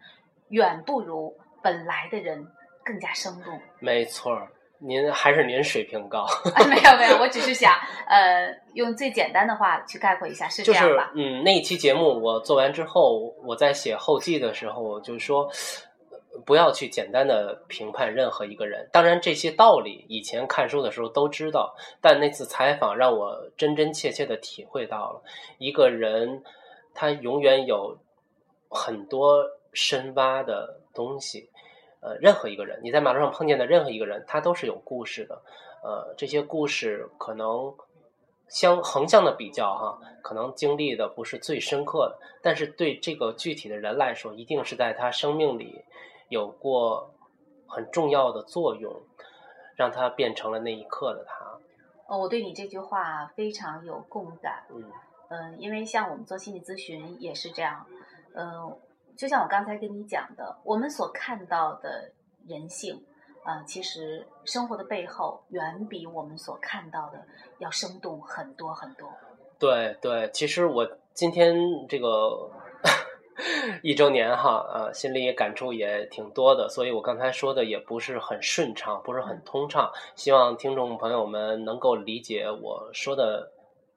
[0.47, 2.47] 远不如本来的人
[2.89, 3.59] 更加生动。
[3.79, 4.47] 没错儿，
[4.79, 6.21] 您还是您水平高。
[6.55, 7.71] 啊，没有没有，我只是想
[8.07, 11.11] 呃用最简单的话去概括一下，是这就是样吧？
[11.15, 15.43] 嗯，那一期节目我做完之后，我在写后记的时候，我就说，
[16.31, 18.89] 呃不要去简单的评判任何一个人。
[18.91, 25.21] 当然，这些道理以前看书的时候都知道，但那次采访让我真真切切的体会到了，
[25.59, 26.41] 一个人
[26.95, 27.95] 他永远有
[28.67, 31.47] 很多深挖的东西。
[32.01, 35.41] 呃，任何一个人，你在马路上碰见的任何一个人，他都是有故事的。
[35.83, 37.73] 呃，这些故事可能
[38.47, 45.83] 相横向的比较哈，可能经历的不是最深刻的，但是对这个具体的人来说，一定是在他生命里
[46.29, 47.13] 有过
[47.67, 49.03] 很重要的作用，
[49.75, 51.59] 让他变成了那一刻的他。
[52.07, 54.65] 哦，我对你这句话非常有共感。
[54.69, 54.83] 嗯
[55.29, 57.85] 嗯，因为像我们做心理咨询也是这样，
[58.33, 58.75] 嗯，
[59.19, 62.09] 就像我刚才跟你讲的，我们所看到的
[62.47, 63.03] 人性，
[63.43, 67.21] 啊、其实生活的背后远比我们所看到的
[67.57, 69.11] 要生动很多很多。
[69.59, 71.53] 对对，其实我今天
[71.89, 72.49] 这个
[73.83, 83.51] 一周年哈，呃，心里感触也挺多的，所以我刚才说的也不是很顺畅，不是很通畅，希望听众朋友们能够理解我说的，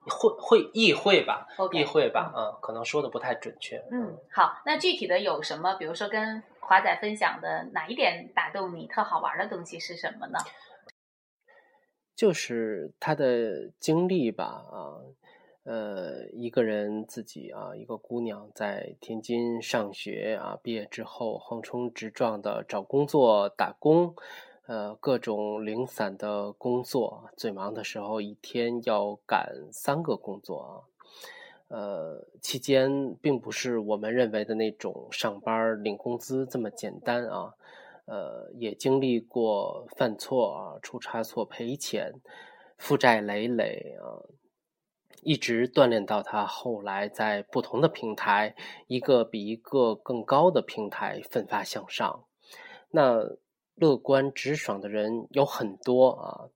[0.05, 3.83] 会会意会吧意会吧，嗯、可能说的不太准确。
[3.91, 5.75] 嗯，好，那具体的有什么？
[5.75, 10.39] 比如说跟华仔分享的哪一点打动你、特好玩的东西是什么呢？
[12.15, 15.01] 就是他的经历吧，啊，
[15.63, 24.15] 呃，一个人自己啊，一个姑娘在天津上学啊，毕业之后横冲直撞的找工作打工，
[24.65, 30.71] 呃，各种零散的工作，最忙的时候一天要赶三个工作啊，
[31.67, 37.53] 呃，期间并不是我们认为的那种上班领工资这么简单啊。
[38.05, 42.13] 呃，也经历过犯错啊、出差错赔钱、
[42.77, 44.27] 负债累累啊，
[45.21, 48.55] 一直锻炼到他后来在不同的平台，
[48.87, 52.25] 一个比一个更高的平台奋发向上。
[52.89, 53.37] 那
[53.75, 56.49] 乐观直爽的人有很多啊，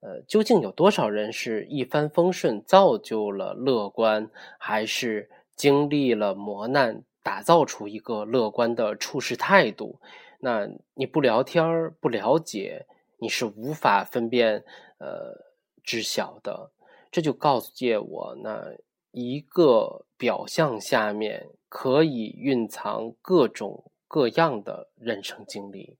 [0.00, 10.00] 呃，究竟有多少人是一帆风顺造就了乐观，还是经历了磨难打造出一个乐观的处事态度？
[10.38, 12.86] 那你不聊天儿，不了解，
[13.18, 14.64] 你是无法分辨
[14.98, 15.36] 呃
[15.82, 16.70] 知晓的。
[17.10, 18.72] 这就告诫我，那
[19.10, 25.98] 一个表象下面可以蕴藏各种各样的人生经历。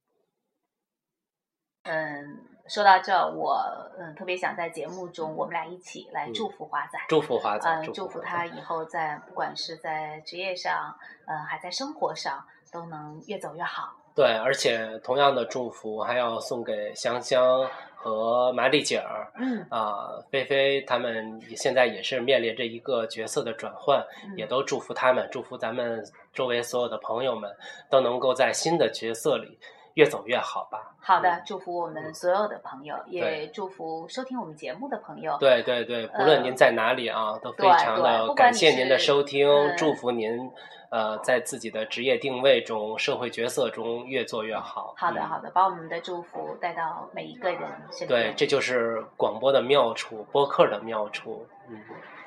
[1.85, 2.39] 嗯，
[2.69, 3.59] 说到这，我
[3.99, 6.99] 嗯特别想在节目中我们俩一起来嗯祝福华仔。
[7.09, 10.95] 祝福华仔，嗯，祝福他以后在不管是在职业上，
[11.27, 13.95] 嗯，还在生活上，都能越走越好。
[14.15, 19.33] 对，而且同样的祝福还要送给香香和马丽姐儿。
[19.37, 26.05] 嗯，啊，菲菲他们现在也是面临着一个角色的转换，嗯也都祝福他们，祝福咱们
[26.35, 27.57] 周围所有的朋友们
[27.89, 29.59] 都能够在新的角色里
[29.95, 30.95] 越走越好吧。
[31.01, 35.37] 好的，祝福我们所有的朋友，也祝福收听我们节目的朋友。
[35.39, 40.51] 对对对，不论您在哪里啊，都非常的感谢您的收听，祝福您。
[40.91, 44.93] 呃，在自己的职业定位中、社会角色中越做越好。
[44.97, 47.61] 好的，好的，把我们的祝福带到每一个人
[47.93, 48.09] 身边。
[48.09, 51.47] 对，这就是广播的妙处，播客的妙处。
[51.69, 51.81] 嗯，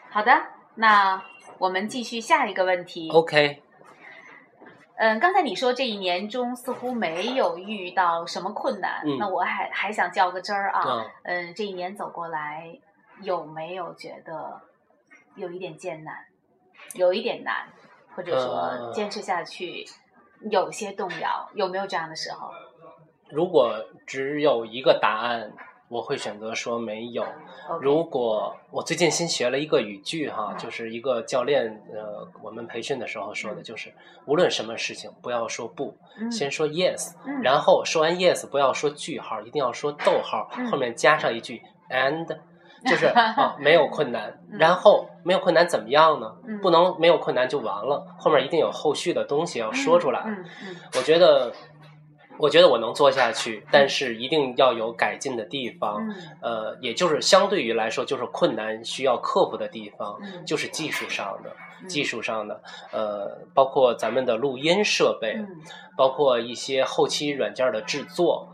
[0.10, 0.32] 好的，
[0.76, 1.22] 那
[1.58, 3.12] 我们继续下一个问题。
[3.12, 3.62] OK。
[4.96, 11.06] 嗯，刚才你说这一年中似乎没有遇到什么困难，那我还还想较个真儿啊。
[11.24, 12.80] 嗯，这一年走过来，
[13.22, 14.62] 有没有觉得
[15.36, 16.26] 有一点艰难，
[16.94, 17.68] 有一点难？
[18.16, 19.84] 或者说坚持下去
[20.52, 22.52] 有些动摇，有没有这样的时候？
[23.30, 23.74] 如果
[24.06, 25.52] 只有一个答案，
[25.94, 27.24] 我会选择说没有。
[27.80, 33.94] 如果我最近新学了一个语句哈，就是一个教练呃，我们培训的时候说的，就是
[34.26, 35.96] 无论什么事情，不要说不，
[36.32, 37.14] 先说 yes，
[37.44, 42.36] 然后说完 yes，不要说句号，一定要说逗号，后面加上一句 and。
[42.86, 46.36] 就是啊，没有困难，然后没有困难怎么样呢？
[46.62, 50.22] 不能没有困难就完了，后面一定有后续的东西要说出来。
[50.98, 51.54] 我觉得，
[52.38, 56.02] 我觉得我能做下去，但是一定要有改进的地方。
[56.42, 61.56] 呃，也就是相对于来说，就是困难需要克服的地方，就是技术上的，
[61.88, 62.62] 技术上的，
[62.92, 65.38] 呃，包括咱们的录音设备，
[65.98, 68.52] 包括一些后期软件的制作。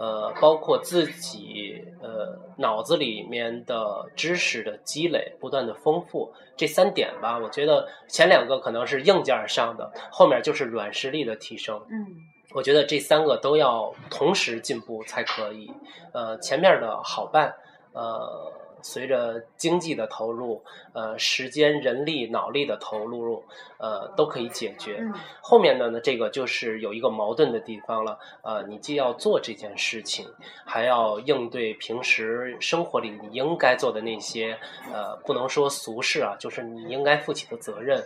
[0.00, 11.84] 呃，包括自己呃脑子里面的知识的积累，不断的丰富，这三点吧，我觉得前两个可能是硬件上的，后面就是软实力的提升。
[11.90, 12.14] 嗯，
[12.52, 15.72] 我觉得这三个都要同时进步才可以。
[16.12, 17.54] 呃，前面的好办，
[17.92, 18.52] 呃。
[18.80, 23.42] 随着经济的投入，呃，时间、人力、脑力的投入，
[23.76, 25.04] 呃，都可以解决。
[25.40, 28.16] 后面的呢，这个就是有一个矛盾的地方了。
[28.40, 30.28] 呃，你既要做这件事情，
[30.64, 34.56] 还要应对平时生活里你应该做的那些，
[34.92, 38.00] 呃，不能说俗事啊，就是你应该负起的责任。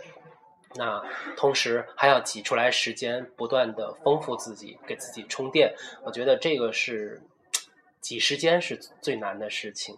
[0.75, 1.01] 那
[1.35, 5.73] 同时还要挤出来时间，不断的丰富自己，给自己充电。
[6.03, 7.21] 我觉得这个是
[8.01, 9.95] 挤时间是最难的事情。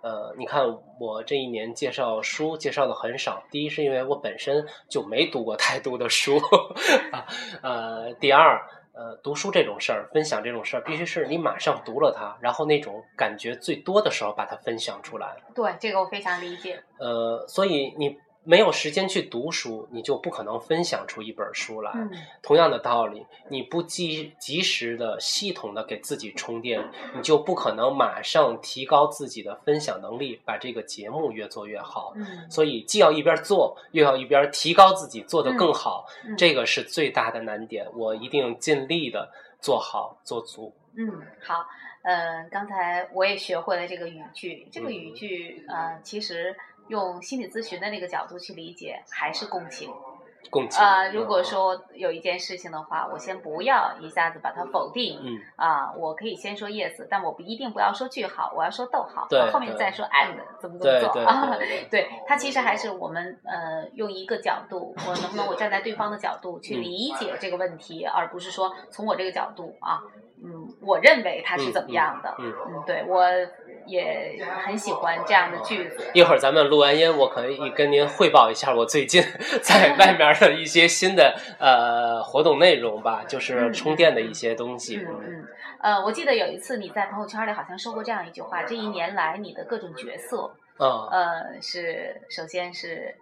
[0.00, 0.64] 呃，你看
[1.00, 3.42] 我这一年介绍书介绍的很少。
[3.50, 6.38] 第一是因为我本身就没读过太多的书
[7.10, 7.26] 啊。
[7.62, 15.36] 呃，第二，呃，读书这种事儿，分享这种事儿，必须是你马上读了它，然后那种感觉最多的时候把它分享出来。
[15.54, 16.82] 对，这个我非常理解。
[16.98, 18.18] 呃，所以你。
[18.48, 21.92] 没有时间去读书，你就不可能分享出一本书来。
[22.42, 26.82] 同样的道理，你不及及时的、系统的给自己充电，
[27.14, 32.14] 你就不可能马上提高自己的分享能力，把这个节目越做越好。
[32.48, 36.06] 所以，既要一边做，又要一边提高自己，做得更好。
[36.38, 39.30] 这个是最大的难点，我一定尽力的
[39.60, 40.74] 做好做足。
[40.96, 41.66] 嗯，好。
[42.02, 46.56] 嗯，刚才我也学会了这个语句，这个语句，呃，其实。
[46.88, 49.90] 用心理咨询的那个角度去理解，还是共情。
[50.50, 51.08] 共情啊！
[51.08, 55.20] 如果说有一件事情的话，我先不要一下子把它否定。
[55.22, 61.54] 嗯啊，我可以先说 yes，但我不一定不要说句号，我要说逗号，后面再说 and，怎么怎么做啊？
[61.90, 70.00] 对，它其实还是我们呃用一个角度，我能不能我站在对方的角度去理解这个问题，而不是说从我这个角度啊，
[70.44, 72.34] 嗯，我认为它是怎么样的？
[72.38, 73.24] 嗯嗯，对我。
[73.86, 74.36] 也
[74.66, 76.10] 很喜欢这样的句子。
[76.12, 79.22] 一会儿咱们录完音，我可以跟您汇报一下我最近
[79.64, 84.98] 在外面的一些新的呃活动内容吧，就是充电的一些东西。
[84.98, 85.44] 嗯嗯。
[85.80, 93.16] 呃，我记得有一次你在朋友圈里好像说过这样一句话：这一年来你的各种角色，嗯，呃，是首先是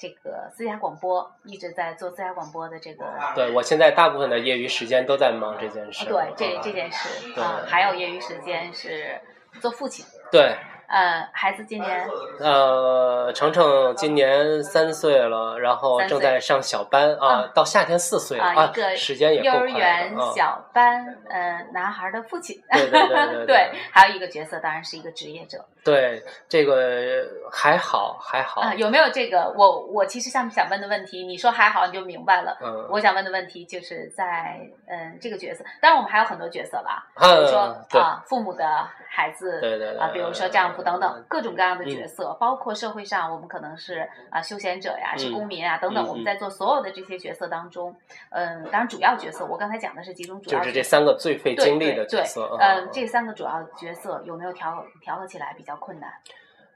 [0.00, 3.04] 这个私家广播，一直在做私家广播的这个。
[3.34, 6.06] 对，我现在大部分的业余时间都在忙这件事。
[6.06, 9.20] 对，这这件事啊，还有业余时间是。
[9.60, 10.56] 做父亲，对，
[10.90, 12.08] 呃，孩子今年，
[12.40, 29.54] 呃，程程今年三岁了，然后正在上小班啊，到夏天四岁啊，一个时间也幼儿园小班，呃，男孩的父亲，对对 对对，还有一个角色当然是一个职业者，对，这个还好还好啊，有没有这个？
[29.56, 37.60] 我我其实想想问的问题，你说还好你就明白了，嗯，我想问的问题就是在嗯这个角色，当然我们还有很多角色了，比如说
[38.00, 38.88] 啊父母的。
[39.12, 47.94] 孩子，对对啊，比如说丈夫等等各种各样的角色，包括社会上我们可能是啊休闲者呀，是公民啊等等，我们在做所有的这些角色当中，
[48.30, 56.10] 嗯，当然主要角色我刚才讲的是几种主要，就是这三个最费精力的角色，嗯，这三个主要角色有没有调调和起来比较困难？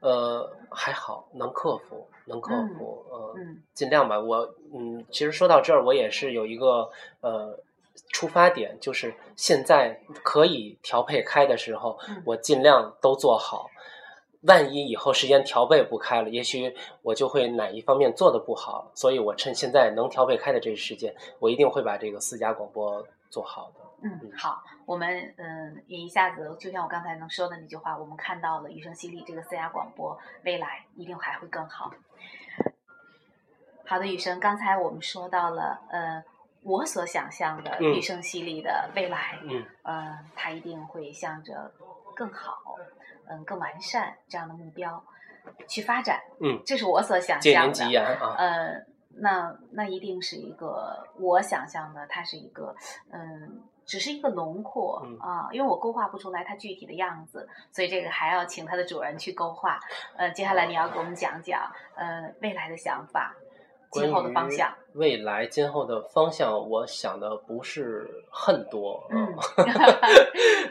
[0.01, 3.35] 呃，还好，能克服，能克服，呃，
[3.73, 4.21] 尽量吧。
[4.21, 6.91] 我嗯，其实说到这儿，我也是有一个
[7.21, 7.59] 呃。
[8.13, 13.71] 出发点就是现在可以调配开的时候嗯，我尽量都做好。
[14.47, 23.81] 万一以后时间调配不开了，也许我就会哪一方面做的不好，所以我趁现在能调配开的这个时间，我一定会把这个私家广播做好的。
[24.03, 31.91] 嗯，好，我们嗯也一下子就像我刚才能说的那句话，我们看到了雨声犀利这个私家广播未来一定还会更好。
[33.87, 36.23] 好的，雨生，刚才我们说到了，呃，
[36.63, 41.73] 我所想象的嗯雨声犀利的未来，嗯呃，它一定会向着
[42.15, 42.77] 更好，
[43.29, 45.03] 嗯、更完善这样的目标
[45.69, 46.21] 去发展。
[46.41, 48.35] 嗯，这是我所想象的。
[48.37, 48.85] 呃，
[49.17, 52.75] 那那一定是一个我想象的，它是一个
[53.13, 59.79] 嗯，只是一个轮廓嗯啊，因为我勾画不出来它具体的样子，所以这个还要请它的主人去勾画。
[60.17, 63.35] 呃，接下来你要给我们讲讲呃未来的想法，
[64.03, 64.73] 今后的方向。
[64.95, 69.03] 未来今后的方向，我想的不是很多。
[69.11, 69.27] 嗯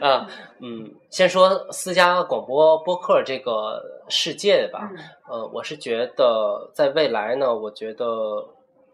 [0.00, 0.26] 啊，
[0.60, 4.90] 嗯，先说私家广播播客这个世界吧。
[4.92, 4.98] 嗯
[5.28, 8.06] 呃，我是觉得在未来呢，我觉得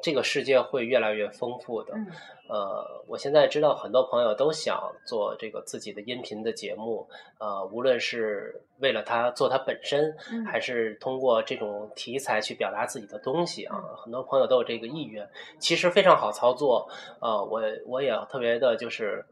[0.03, 1.95] 这个世界会越来越丰富的。
[1.95, 2.07] 嗯
[2.49, 15.29] 呃，我现在知道很多朋友都想做这个自己的音频的节目，呃，无论是为了他做他本身，嗯还是通过这种题材去表达自己的东西啊，很多朋友都有这个意愿，
[15.61, 16.89] 其实非常好操作。
[17.21, 19.25] 呃，我我也特别的就是。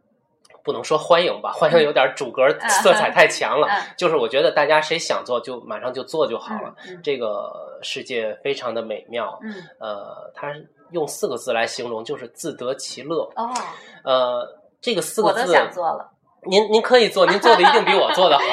[0.69, 3.67] 不能说欢迎吧，欢迎有点主格色彩太强了。
[3.69, 6.75] 嗯就是我觉得大家谁想做就马上就做就好了。
[6.87, 10.55] 嗯这个世界非常的美妙，嗯呃，它
[10.91, 13.23] 用四个字来形容，就是自得其乐。
[13.35, 13.49] 哦，
[14.05, 14.47] 呃，
[14.79, 16.11] 这个四个字，我都想做了。
[16.47, 18.45] 您您可以做，您做的一定比我做的好。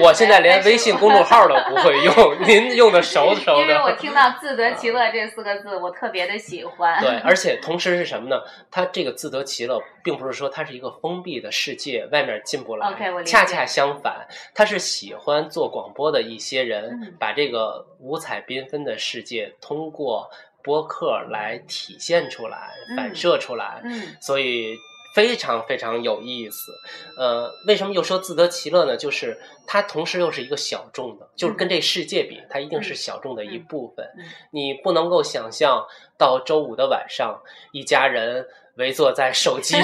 [0.00, 3.92] 我现在连微信公众号都不会用，您用的熟熟的因为我。
[3.92, 7.00] 听到“自得其乐”这四个字，我特别的喜欢。
[7.00, 8.36] 对，而且同时是什么呢？
[8.70, 12.94] 它这个自得其乐，并不是说它是一个封闭的世界，外面进不来。
[13.24, 20.28] 恰恰相反，它是喜欢做广播的一些人，嗯把这个五彩缤纷的世界通过
[20.62, 22.58] 播客来体现出来、
[22.90, 23.80] 嗯反射出来。
[23.84, 24.76] 嗯所以
[25.16, 26.72] 非常非常有意思。
[27.16, 28.98] 呃，为什么又说自得其乐呢？
[28.98, 34.04] 就是它同时又是一个小众的，就是跟这世界比，它一定是小众的一部分。
[34.18, 35.86] 嗯你不能够想象
[36.18, 37.40] 到周五的晚上，
[37.72, 39.74] 一家人围坐在手机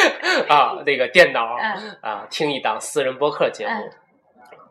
[0.48, 3.92] 啊那个电脑嗯啊听一档私人播客节目嗯。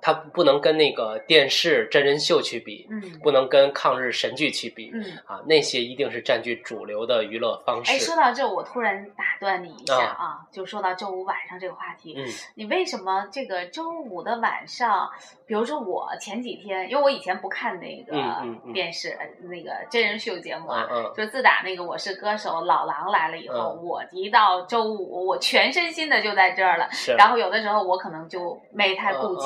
[0.01, 5.03] 它不能跟那个电视真人秀去比，嗯不能跟抗日神剧去比，嗯。
[5.25, 7.91] 啊，那些一定是占据主流的娱乐方式。
[7.91, 12.25] 哎，说到这，我突然打断你一下啊，就说到周五晚上这个话题，嗯
[12.55, 15.09] 你为什么这个周五的晚上，
[15.45, 26.87] 比如说我前几天，因为我以前不看那个嗯嗯嗯电视、呃那个真人秀节目啊，就自打那个《我是歌手》老狼来了以后，嗯我一到周五，我全身心的就在这儿了。
[26.91, 29.45] 是，然后有的时候我可能就没太顾及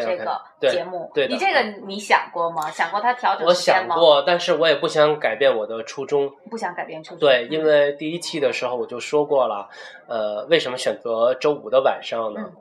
[0.00, 1.10] 这个节目。
[1.14, 2.70] 对的你这个你想过吗？
[2.70, 3.52] 想过他调整我？
[3.52, 6.30] 想过，但是我也不想改变我的初衷。
[6.50, 7.18] 不想改变初衷。
[7.18, 9.68] 对，嗯因为第一期的时候我就说过了，
[10.06, 12.40] 呃，为什么选择周五的晚上呢？
[12.44, 12.52] 嗯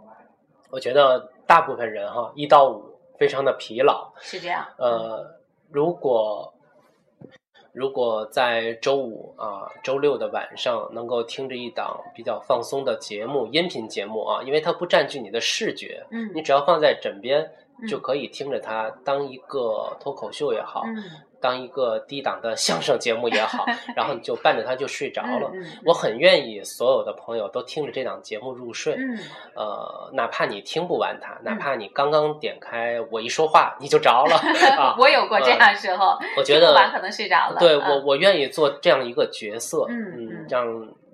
[0.71, 2.83] 我觉得大部分人哈，一到五
[3.19, 4.11] 非常的疲劳。
[4.19, 4.65] 是这样。
[4.79, 5.23] 呃，
[5.69, 6.51] 如果
[7.73, 17.51] 如果在周五啊、周六的晚上能够听着一档比较放松的节目，音频节目啊，因为它不占据你的视觉，嗯你只要放在枕边
[17.81, 21.03] 嗯就可以听着它当一个脱口秀也好，嗯
[21.43, 23.65] 当一个低档的相声节目也好，
[23.97, 25.51] 然后你就伴着它就睡着了。
[25.83, 29.19] 我很愿意所有的朋友都听着这档节目入睡，嗯
[29.53, 34.37] 呃，哪怕你听不完它，哪怕你刚刚点开我一说话你就着了
[34.79, 37.57] 啊， 我有过这样时候，我觉得听不完可能睡着了。
[37.59, 40.65] 对嗯我我愿意做这样一个角色，嗯嗯让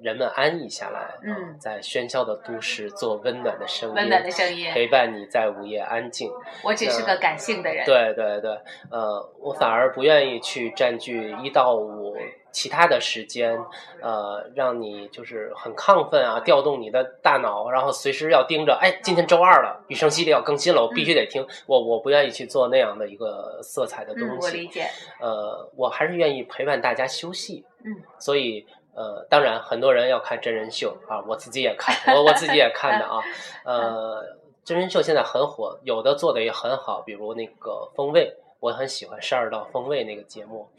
[0.01, 6.31] 人们安逸下来，啊嗯在喧嚣的都市做温暖的声音，温暖的声音陪伴你在午夜安静。
[6.63, 7.85] 我只是个感性的人。
[7.85, 8.51] 对对对，
[8.89, 12.15] 呃，我反而不愿意去占据一到五
[12.51, 13.59] 其他的时间，
[14.01, 21.45] 呃，让你就是很亢奋啊，调动你的大脑，然后随时要盯着，哎，今天周二了，雨声系列要更新了，我必须得听。
[21.67, 24.87] 我我不愿意去做那样的一个色彩的嗯，东西，我理解。
[25.19, 27.65] 呃，我还是愿意陪伴大家休息。
[27.83, 28.65] 嗯，所以。
[28.93, 33.21] 呃，当然，很多人要看真人秀啊，我自己也看，我我自己也看的啊。
[33.63, 40.69] 呃，真人秀现在很火，有的做的也很好，比如那个《风味》，我很喜欢《十二道风味》那个节目。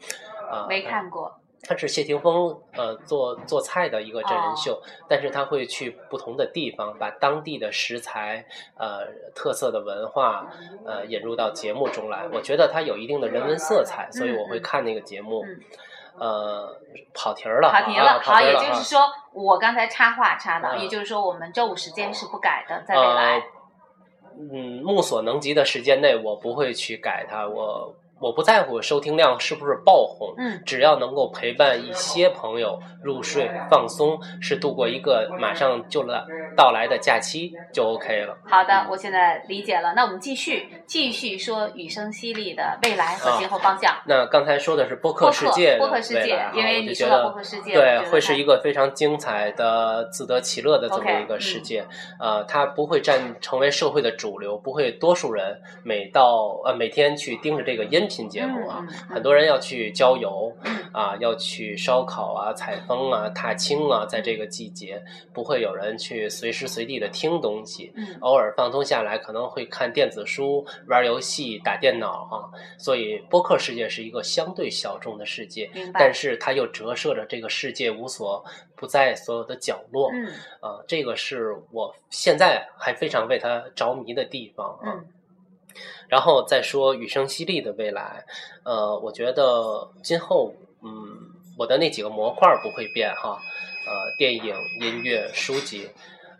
[0.49, 1.33] 啊、没看过。
[1.63, 8.43] 它是谢霆锋呃做做菜的一个真哦人秀，但是他会去不同的地方，把当地的食材、
[8.77, 9.05] 呃
[9.35, 10.51] 特色的文化
[10.85, 12.27] 呃引入到节目中来。
[12.33, 15.45] 我觉得它有一定的人文色彩，所以我会看那个节目。
[15.45, 15.59] 嗯
[16.17, 16.77] 呃，
[17.13, 19.01] 跑题儿了，跑题了，好，也就是说，
[19.33, 23.37] 我刚才插话插的，嗯也就是说，我们周五时间是不改的，在未来。
[23.37, 23.43] 呃，
[24.53, 27.47] 嗯，目所能及的时间内，我不会去改它。
[27.47, 36.23] 我我不在乎收听量是不是爆红，嗯只要能够陪伴一些朋友入睡放松，是度过一个马上就来
[36.55, 38.37] 到来的假期就 OK 了。
[38.45, 39.93] 好的，我现在理解了。
[39.95, 43.91] 那我们继续继续说雨声淅沥的未来和今后方向。
[44.05, 51.83] 那刚才说的是播播客世界的播客世界，因为你觉得说到播客世界对会是一个非常精彩的、自得其乐的这么一个世界。
[52.19, 58.85] 呃，它不会占成为社会的主流，不会多数人每到呃每天去盯着这个音频节目啊。
[59.09, 60.55] 很多人要去郊游
[60.91, 65.01] 啊，要去烧烤啊、采风啊、踏青啊，在这个季节，
[65.33, 67.91] 不会有人去随时随地的听东西。
[67.95, 72.35] 嗯偶尔放松下来，可能会看电子书、玩游戏、打电脑啊。
[72.77, 78.43] 所以，播客世界是一个相对小众的世界，但是它又折射着这个世界无所
[78.75, 80.11] 不在所有的角落。
[80.13, 80.27] 嗯
[80.59, 84.99] 啊，这个是我现在还非常为它着迷的地方啊。
[86.07, 88.25] 然后再说雨声犀利的未来，
[88.63, 90.91] 呃，我觉得今后，嗯，
[91.57, 93.41] 我的那几个模块不会变哈，
[93.87, 95.89] 呃，电影、音乐、书籍，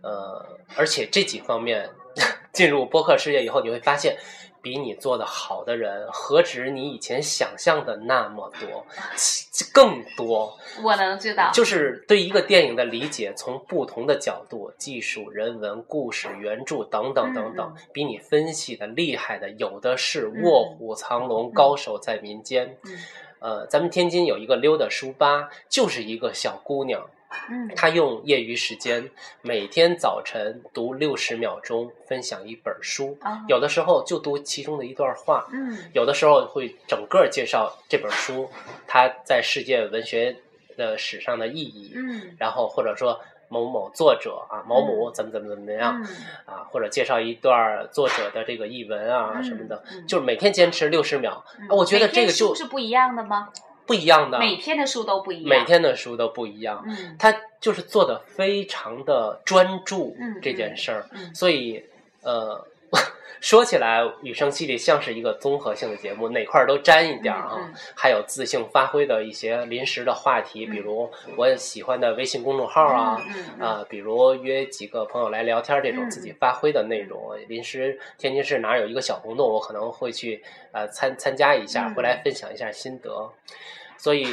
[0.01, 1.89] 呃，而且这几方面
[2.53, 4.17] 进入播客事业以后，你会发现，
[4.61, 8.85] 比你做的好的人，何止你以前想象的那么多，
[9.15, 10.57] 其更多。
[10.83, 11.49] 我能知道。
[11.53, 22.77] 就是对一个电影的理解，从不同的角度，技术、人文、故事、原著等等等等，嗯比你分析的厉害的有的是，嗯卧虎藏龙，高手在民间。
[22.85, 22.97] 嗯
[23.39, 27.09] 呃，咱们天津有一个溜达书吧，就是一个小姑娘，
[27.49, 27.69] 嗯。
[27.75, 29.09] 他用业余时间
[29.41, 35.77] 每天早晨读六十秒钟，分享一本书，啊有的时候就读其中的一段话，嗯。
[35.93, 38.49] 有的时候会整个介绍这本书
[38.87, 40.35] 它在世界文学
[40.77, 42.35] 的史上的意义，嗯。
[42.37, 43.19] 然后或者说
[43.49, 46.07] 某某作者啊，某某怎么怎么怎么样、嗯。
[46.45, 50.07] 啊，或者介绍一段作者的这个译文啊嗯什么的，嗯。
[50.07, 53.49] 就是每天坚持六十秒，我觉得这个就书是不一样的吗？
[53.91, 55.49] 不一样的，每天的书都不一样。
[55.49, 61.83] 每天的书都不一样，嗯他就是做的非常的专注嗯这件事儿，嗯所以
[62.23, 62.65] 呃。
[63.41, 67.53] 说起来，雨声淅沥像是一个综合性的节目，哪块儿都沾一点儿啊。
[67.57, 73.19] 嗯嗯还有自性发挥的一些临时的话题，比如我喜欢的微信公众号啊，
[73.59, 77.35] 啊，比如约几个朋友来聊天这种嗯自己发挥的内容。
[77.47, 83.27] 临时天津市哪儿有一个小活动，我可能会去呃参参加一下，嗯回来分享一下心得。
[84.01, 84.25] 所以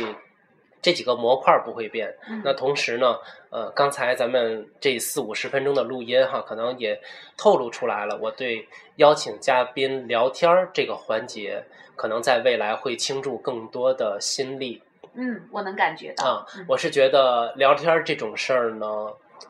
[0.81, 2.09] 这几个模块儿不会变。
[2.31, 3.19] 嗯那同时呢，
[3.51, 6.99] 呃，刚才咱们这四五十分钟的录音哈，可能也
[7.37, 8.67] 透露出来了，我对
[8.97, 11.63] 邀请嘉宾聊天儿这个环节，
[11.97, 16.47] 可能在未来会倾注更多的心力嗯，我能感觉到啊。
[16.57, 18.87] 嗯我是觉得聊天儿这种事儿呢。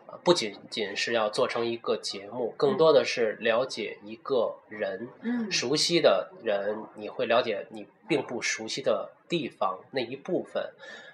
[0.09, 5.09] 呃不仅仅是要做成一个节目，更多的是了解一个人。
[5.23, 10.63] 嗯熟悉的人，你会了解你并不熟悉的地方那一部分；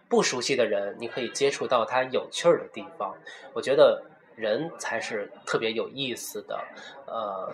[0.08, 3.14] 不熟悉的人，你可以接触到他有趣儿的地方。
[3.52, 4.02] 我觉得
[4.36, 6.64] 人才是特别有意思的。
[7.06, 7.52] 呃，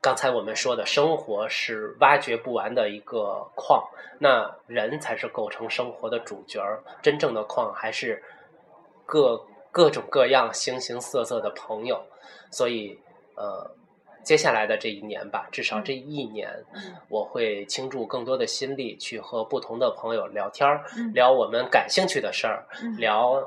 [0.00, 6.80] 刚才我们说的生活是挖掘不完的一个矿，那人才是构成生活的主角儿。
[7.02, 8.22] 真正的矿还是
[9.04, 12.00] 各各种各样、形形色色的朋友。
[12.50, 12.98] 所以，
[13.36, 13.70] 呃，
[14.24, 23.42] 接下来的这一年吧，至少这一年，嗯我会倾注更多的心力去和不同的朋友聊天儿，嗯聊我们感兴趣的事儿，嗯聊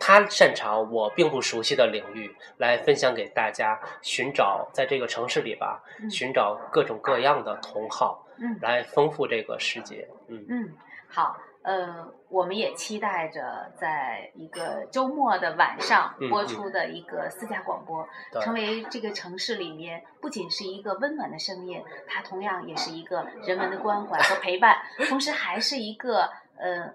[0.00, 3.78] 他擅长我并不熟悉的领域，来分享给大家。
[4.02, 10.08] 寻找在这个城市里吧，嗯寻找各种各样的同好，嗯来丰富这个世界。
[10.28, 10.72] 嗯嗯，
[11.08, 24.76] 好，呃，我们也期待着在一个周末的晚上嗯播出的一个私家广播，对成为这个城市里面不仅是一个温暖的声音，它同样也是一个人文的关怀和陪伴，
[25.08, 26.92] 同时还是一个呃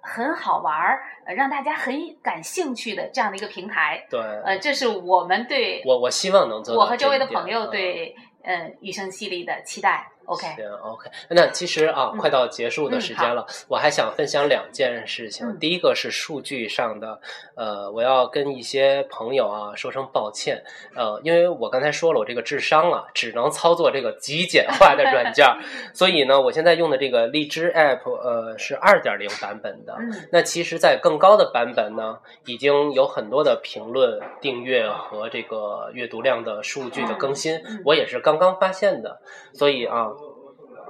[0.00, 4.04] 很好玩儿、呃让大家很感兴趣的这样的一个平台。
[4.10, 10.10] 对，呃，这是我们对我我希望能做我和周围的朋友嗯对呃雨声淅沥的期待。
[10.28, 11.10] OK，行，OK。
[11.30, 15.46] 那其实啊，嗯快到结束的时间了，我还想分享两件事情。
[15.46, 17.18] 嗯第一个是数据上的，
[17.54, 20.62] 呃，我要跟一些朋友啊说声抱歉，
[20.94, 25.58] 呃，因为我刚才说了，我这个智商啊，只能操作这个极简化的软件儿，
[25.94, 29.96] 所以呢，我现在用的这个荔枝 App，呃，是二点零版本的。
[29.98, 39.18] 嗯那其实，在更高的版本呢，已经有很多的评论、订阅和这个阅读量的数据的更新嗯，我也是刚刚发现的。
[39.54, 40.08] 所以啊，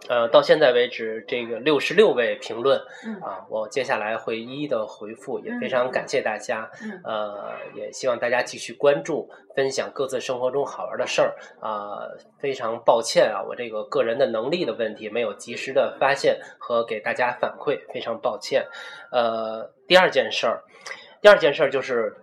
[0.08, 6.70] 呃，到现在为止，这个六十六位评论嗯啊，我接下来会一一的回复，也非常感谢大家。
[6.82, 11.98] 嗯呃，也希望大家继续关注、分享各自生活中好玩的事儿啊、
[12.38, 18.66] 非常抱歉啊，我这个个人的能力的问题没有及时的发现和给大家反馈，非常抱歉。
[19.10, 20.62] 呃，第二件事儿，
[21.20, 22.16] 第二件事儿就是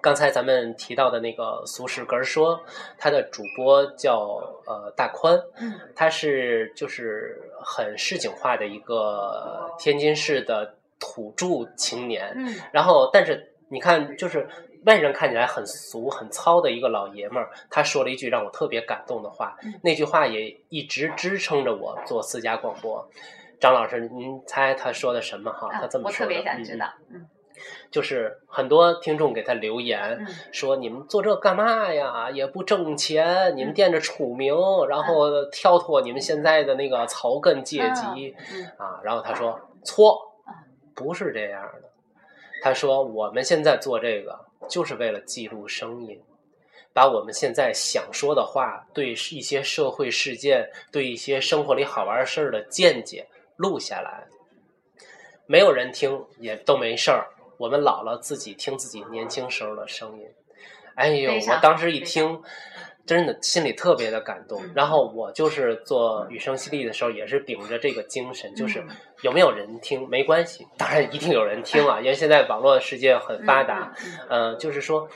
[0.00, 2.60] 刚才咱们提到的那个俗世格儿说，
[2.98, 14.48] 他的主播叫呃大宽，嗯他是就是很市井化的一个天津市的土著青年，嗯然后但是你看，就是
[14.86, 23.08] 外人看起来很俗很糙的一个老爷们儿，他说了一句让我特别感动的话，嗯那句话也一直支撑着我做私家广播。
[23.60, 25.68] 张老师，您猜他说的什么哈？
[25.70, 26.92] 他啊这，么说的，我特别想嗯知道。
[27.12, 27.28] 嗯
[27.90, 32.30] 就是很多听众给他留言，嗯说你们做这干嘛呀？
[32.30, 34.54] 也不挣钱，你们嗯惦着楚名，
[34.88, 39.00] 然后跳脱你们现在的那个草根阶级、嗯啊。
[39.02, 40.54] 然后他说错嗯，
[40.94, 41.88] 不是这样的。
[42.62, 44.38] 他说我们现在做这个
[44.68, 46.20] 就是为了记录声音，
[46.94, 54.24] 把我们现在想说的话，对一些社会事件、对一些生活里好玩事儿的见解录下来。
[55.46, 57.26] 没有人听也都没事儿，
[57.58, 60.26] 我们老了自己听自己年轻时候的声音。
[60.94, 62.42] 哎呦，我当时一听，
[63.06, 64.72] 真的心里特别的感动嗯。
[64.74, 68.88] 然后我就是做雨声淅沥的时候，也是秉着这个精神，就是嗯
[69.22, 73.92] 有没有人听没关系，当然一定有人听啊， 因为现在网络世界很发达。
[74.28, 75.08] 嗯就是说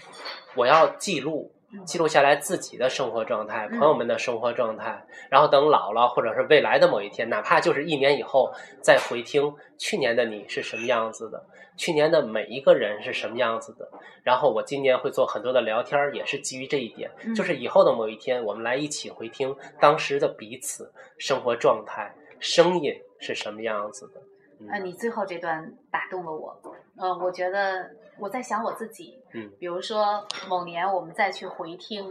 [0.54, 3.78] 我要记录嗯记录下来自己的生活状态，嗯。
[3.78, 11.44] 朋友们的生活状态，然后等老了或者是未来的某一天，哪怕就是一年以后再回听去年的你是什么样子的，
[11.76, 13.88] 去年的每一个人是什么样子的，
[14.22, 17.34] 然后我今年会做很多的聊天儿，也是基于这一点，嗯。
[17.34, 24.20] 就是以后的某一天，我们来一起回听当时的彼此生活状态、声音是什么样子的。
[24.60, 24.68] 嗯。
[24.70, 26.56] 呃，你最后这段打动了我。
[26.98, 32.08] 呃，我觉得我在想我自己，嗯比如说某年我们再去回听，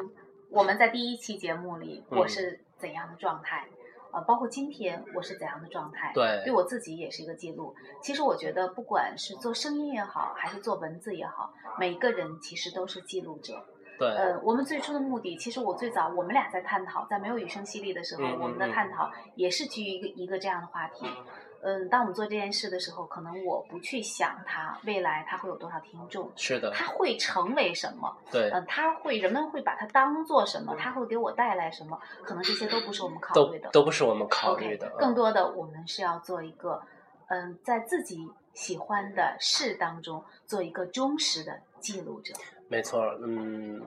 [0.50, 3.68] 我们在第一期节目里嗯我是怎样的状态，
[4.12, 7.76] 呃，包括今天我是怎样的状态，对对我自己也是一个记录。
[8.02, 13.66] 其实我觉得，不管是做声音也好，还是做文字也好，每一个人其实都是记录者。
[13.98, 21.08] 对，呃，我们最初的目的，其实我最早我们俩在探讨，在没有雨声犀利的时候，嗯嗯我们的嗯探讨也是基于一个一个这样的话题。
[21.66, 33.70] 嗯，当我们做这件事的时候，可能我不去想它未来它会有多少听众，是的，它会成为什么，对，嗯，它会人们会把它当做什么，它会给我带来什么，可能这些都不是我们考虑的。
[33.72, 34.88] 都不是我们考虑的。
[35.00, 36.80] 更嗯多的我们是要做一个，
[37.30, 42.36] 嗯，在自己喜欢的事当中做一个忠实的记录者。
[42.68, 43.82] 没错，嗯，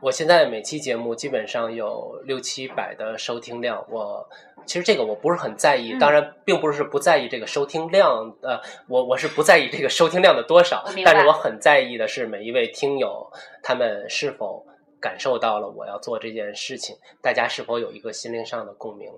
[0.00, 4.26] 我现在每期节目基本上有六七百的收听量，我
[4.66, 13.30] 其实这个我不是很在意，嗯当然并不是不在意这个收听量，呃，我我是不在意这个收听量的多少但是我很在意的是每一位听友
[13.62, 14.66] 他们是否
[15.00, 19.10] 感受到了我要做这件事情，大家是否有一个心灵上的共鸣。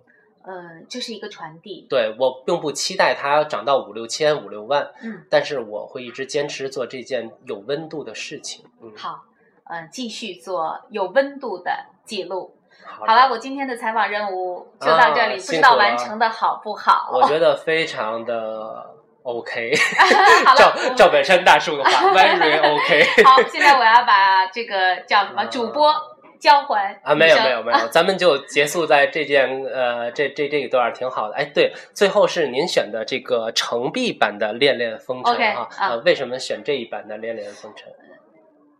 [0.48, 1.86] 嗯，这是一个传递。
[1.88, 8.64] 对我并不期待它涨到五六千、五六万，嗯，但是我会一直坚持做这件有温度的事情。
[8.80, 9.24] 嗯，好，
[9.64, 11.72] 嗯，继续做有温度的
[12.04, 12.55] 记录。
[12.84, 17.10] 好好了，我今天的采访任务就到这里，啊不知道完成的好不好？
[17.12, 19.72] 我觉得非常的 OK，
[20.46, 20.94] 好照了。
[20.94, 25.92] 照本山大叔的话， very OK 好，现在我要把这个叫什么主播
[26.38, 31.34] 交还啊，没有没有没有，咱们就结束在这件呃这这这一段挺好的。
[31.34, 37.90] 哎，对，最后是您选的这个程璧版的《恋恋风尘》哈，啊呃，为什么选这一版的《恋恋风尘》？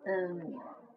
[0.09, 0.55] 嗯，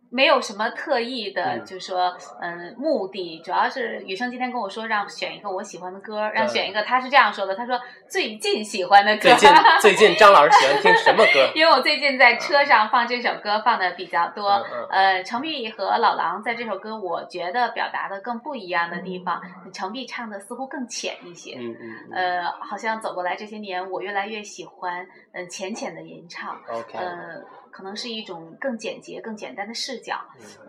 [0.10, 1.66] 没有什么特意的，嗯。
[1.66, 9.30] 就是说，嗯，目的主要是雨生今天跟我说让选一个我喜欢的歌，让选一个，他是这样说的，他说最近喜欢的歌。
[9.30, 9.50] 最近
[9.82, 11.52] 最近张老师喜欢听什么歌？
[11.56, 14.88] 因为我最近在车上放这首歌放的比较多，嗯嗯。
[14.90, 19.42] 呃，程璧和老狼在这首歌，我觉得表达的更不一样的地方，
[19.74, 22.14] 程璧唱的似乎更浅一些，嗯嗯嗯。
[22.14, 27.42] 呃，好像走过来这些年，我越来越喜欢，嗯、浅浅的吟唱，，OK，呃，
[27.72, 30.16] 可能是一种更简洁、更简单的视角，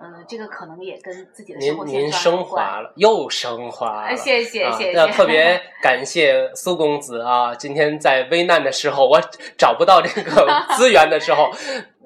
[0.00, 2.44] 嗯嗯、这个可能也跟自己的生活您您升。
[2.44, 4.16] 华了，又升华呃了。
[4.16, 7.54] 谢谢啊谢谢，那特别 感谢苏公子啊！
[7.54, 9.20] 今天在危难的时候，我
[9.56, 10.46] 找不到这个
[10.76, 11.50] 资源的时候，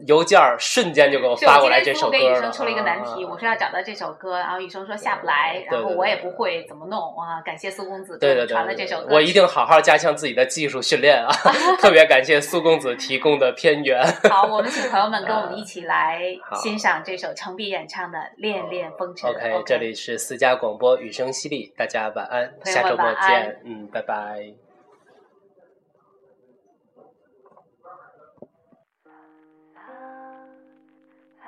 [0.06, 2.42] 邮件儿瞬间就给我发过来这首歌我跟雨了。
[2.42, 7.40] 生出了一个难题，啊我说要找到这首歌，然后雨生说下不来，然后我也不会怎么弄啊！
[7.44, 11.30] 感谢苏公子对对对，传了这首歌，我一定好好加强自己的技术训练啊！
[11.80, 14.04] 特别感谢苏公子提供的片源。
[14.28, 16.20] 好，我们请朋友们跟我们 一起来
[16.54, 19.30] 欣赏这首程璧演唱的《恋恋风尘》。
[19.32, 24.63] OK，这里是私家广播雨声淅沥，大家晚安，下周末见，嗯，拜拜。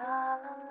[0.07, 0.66] 那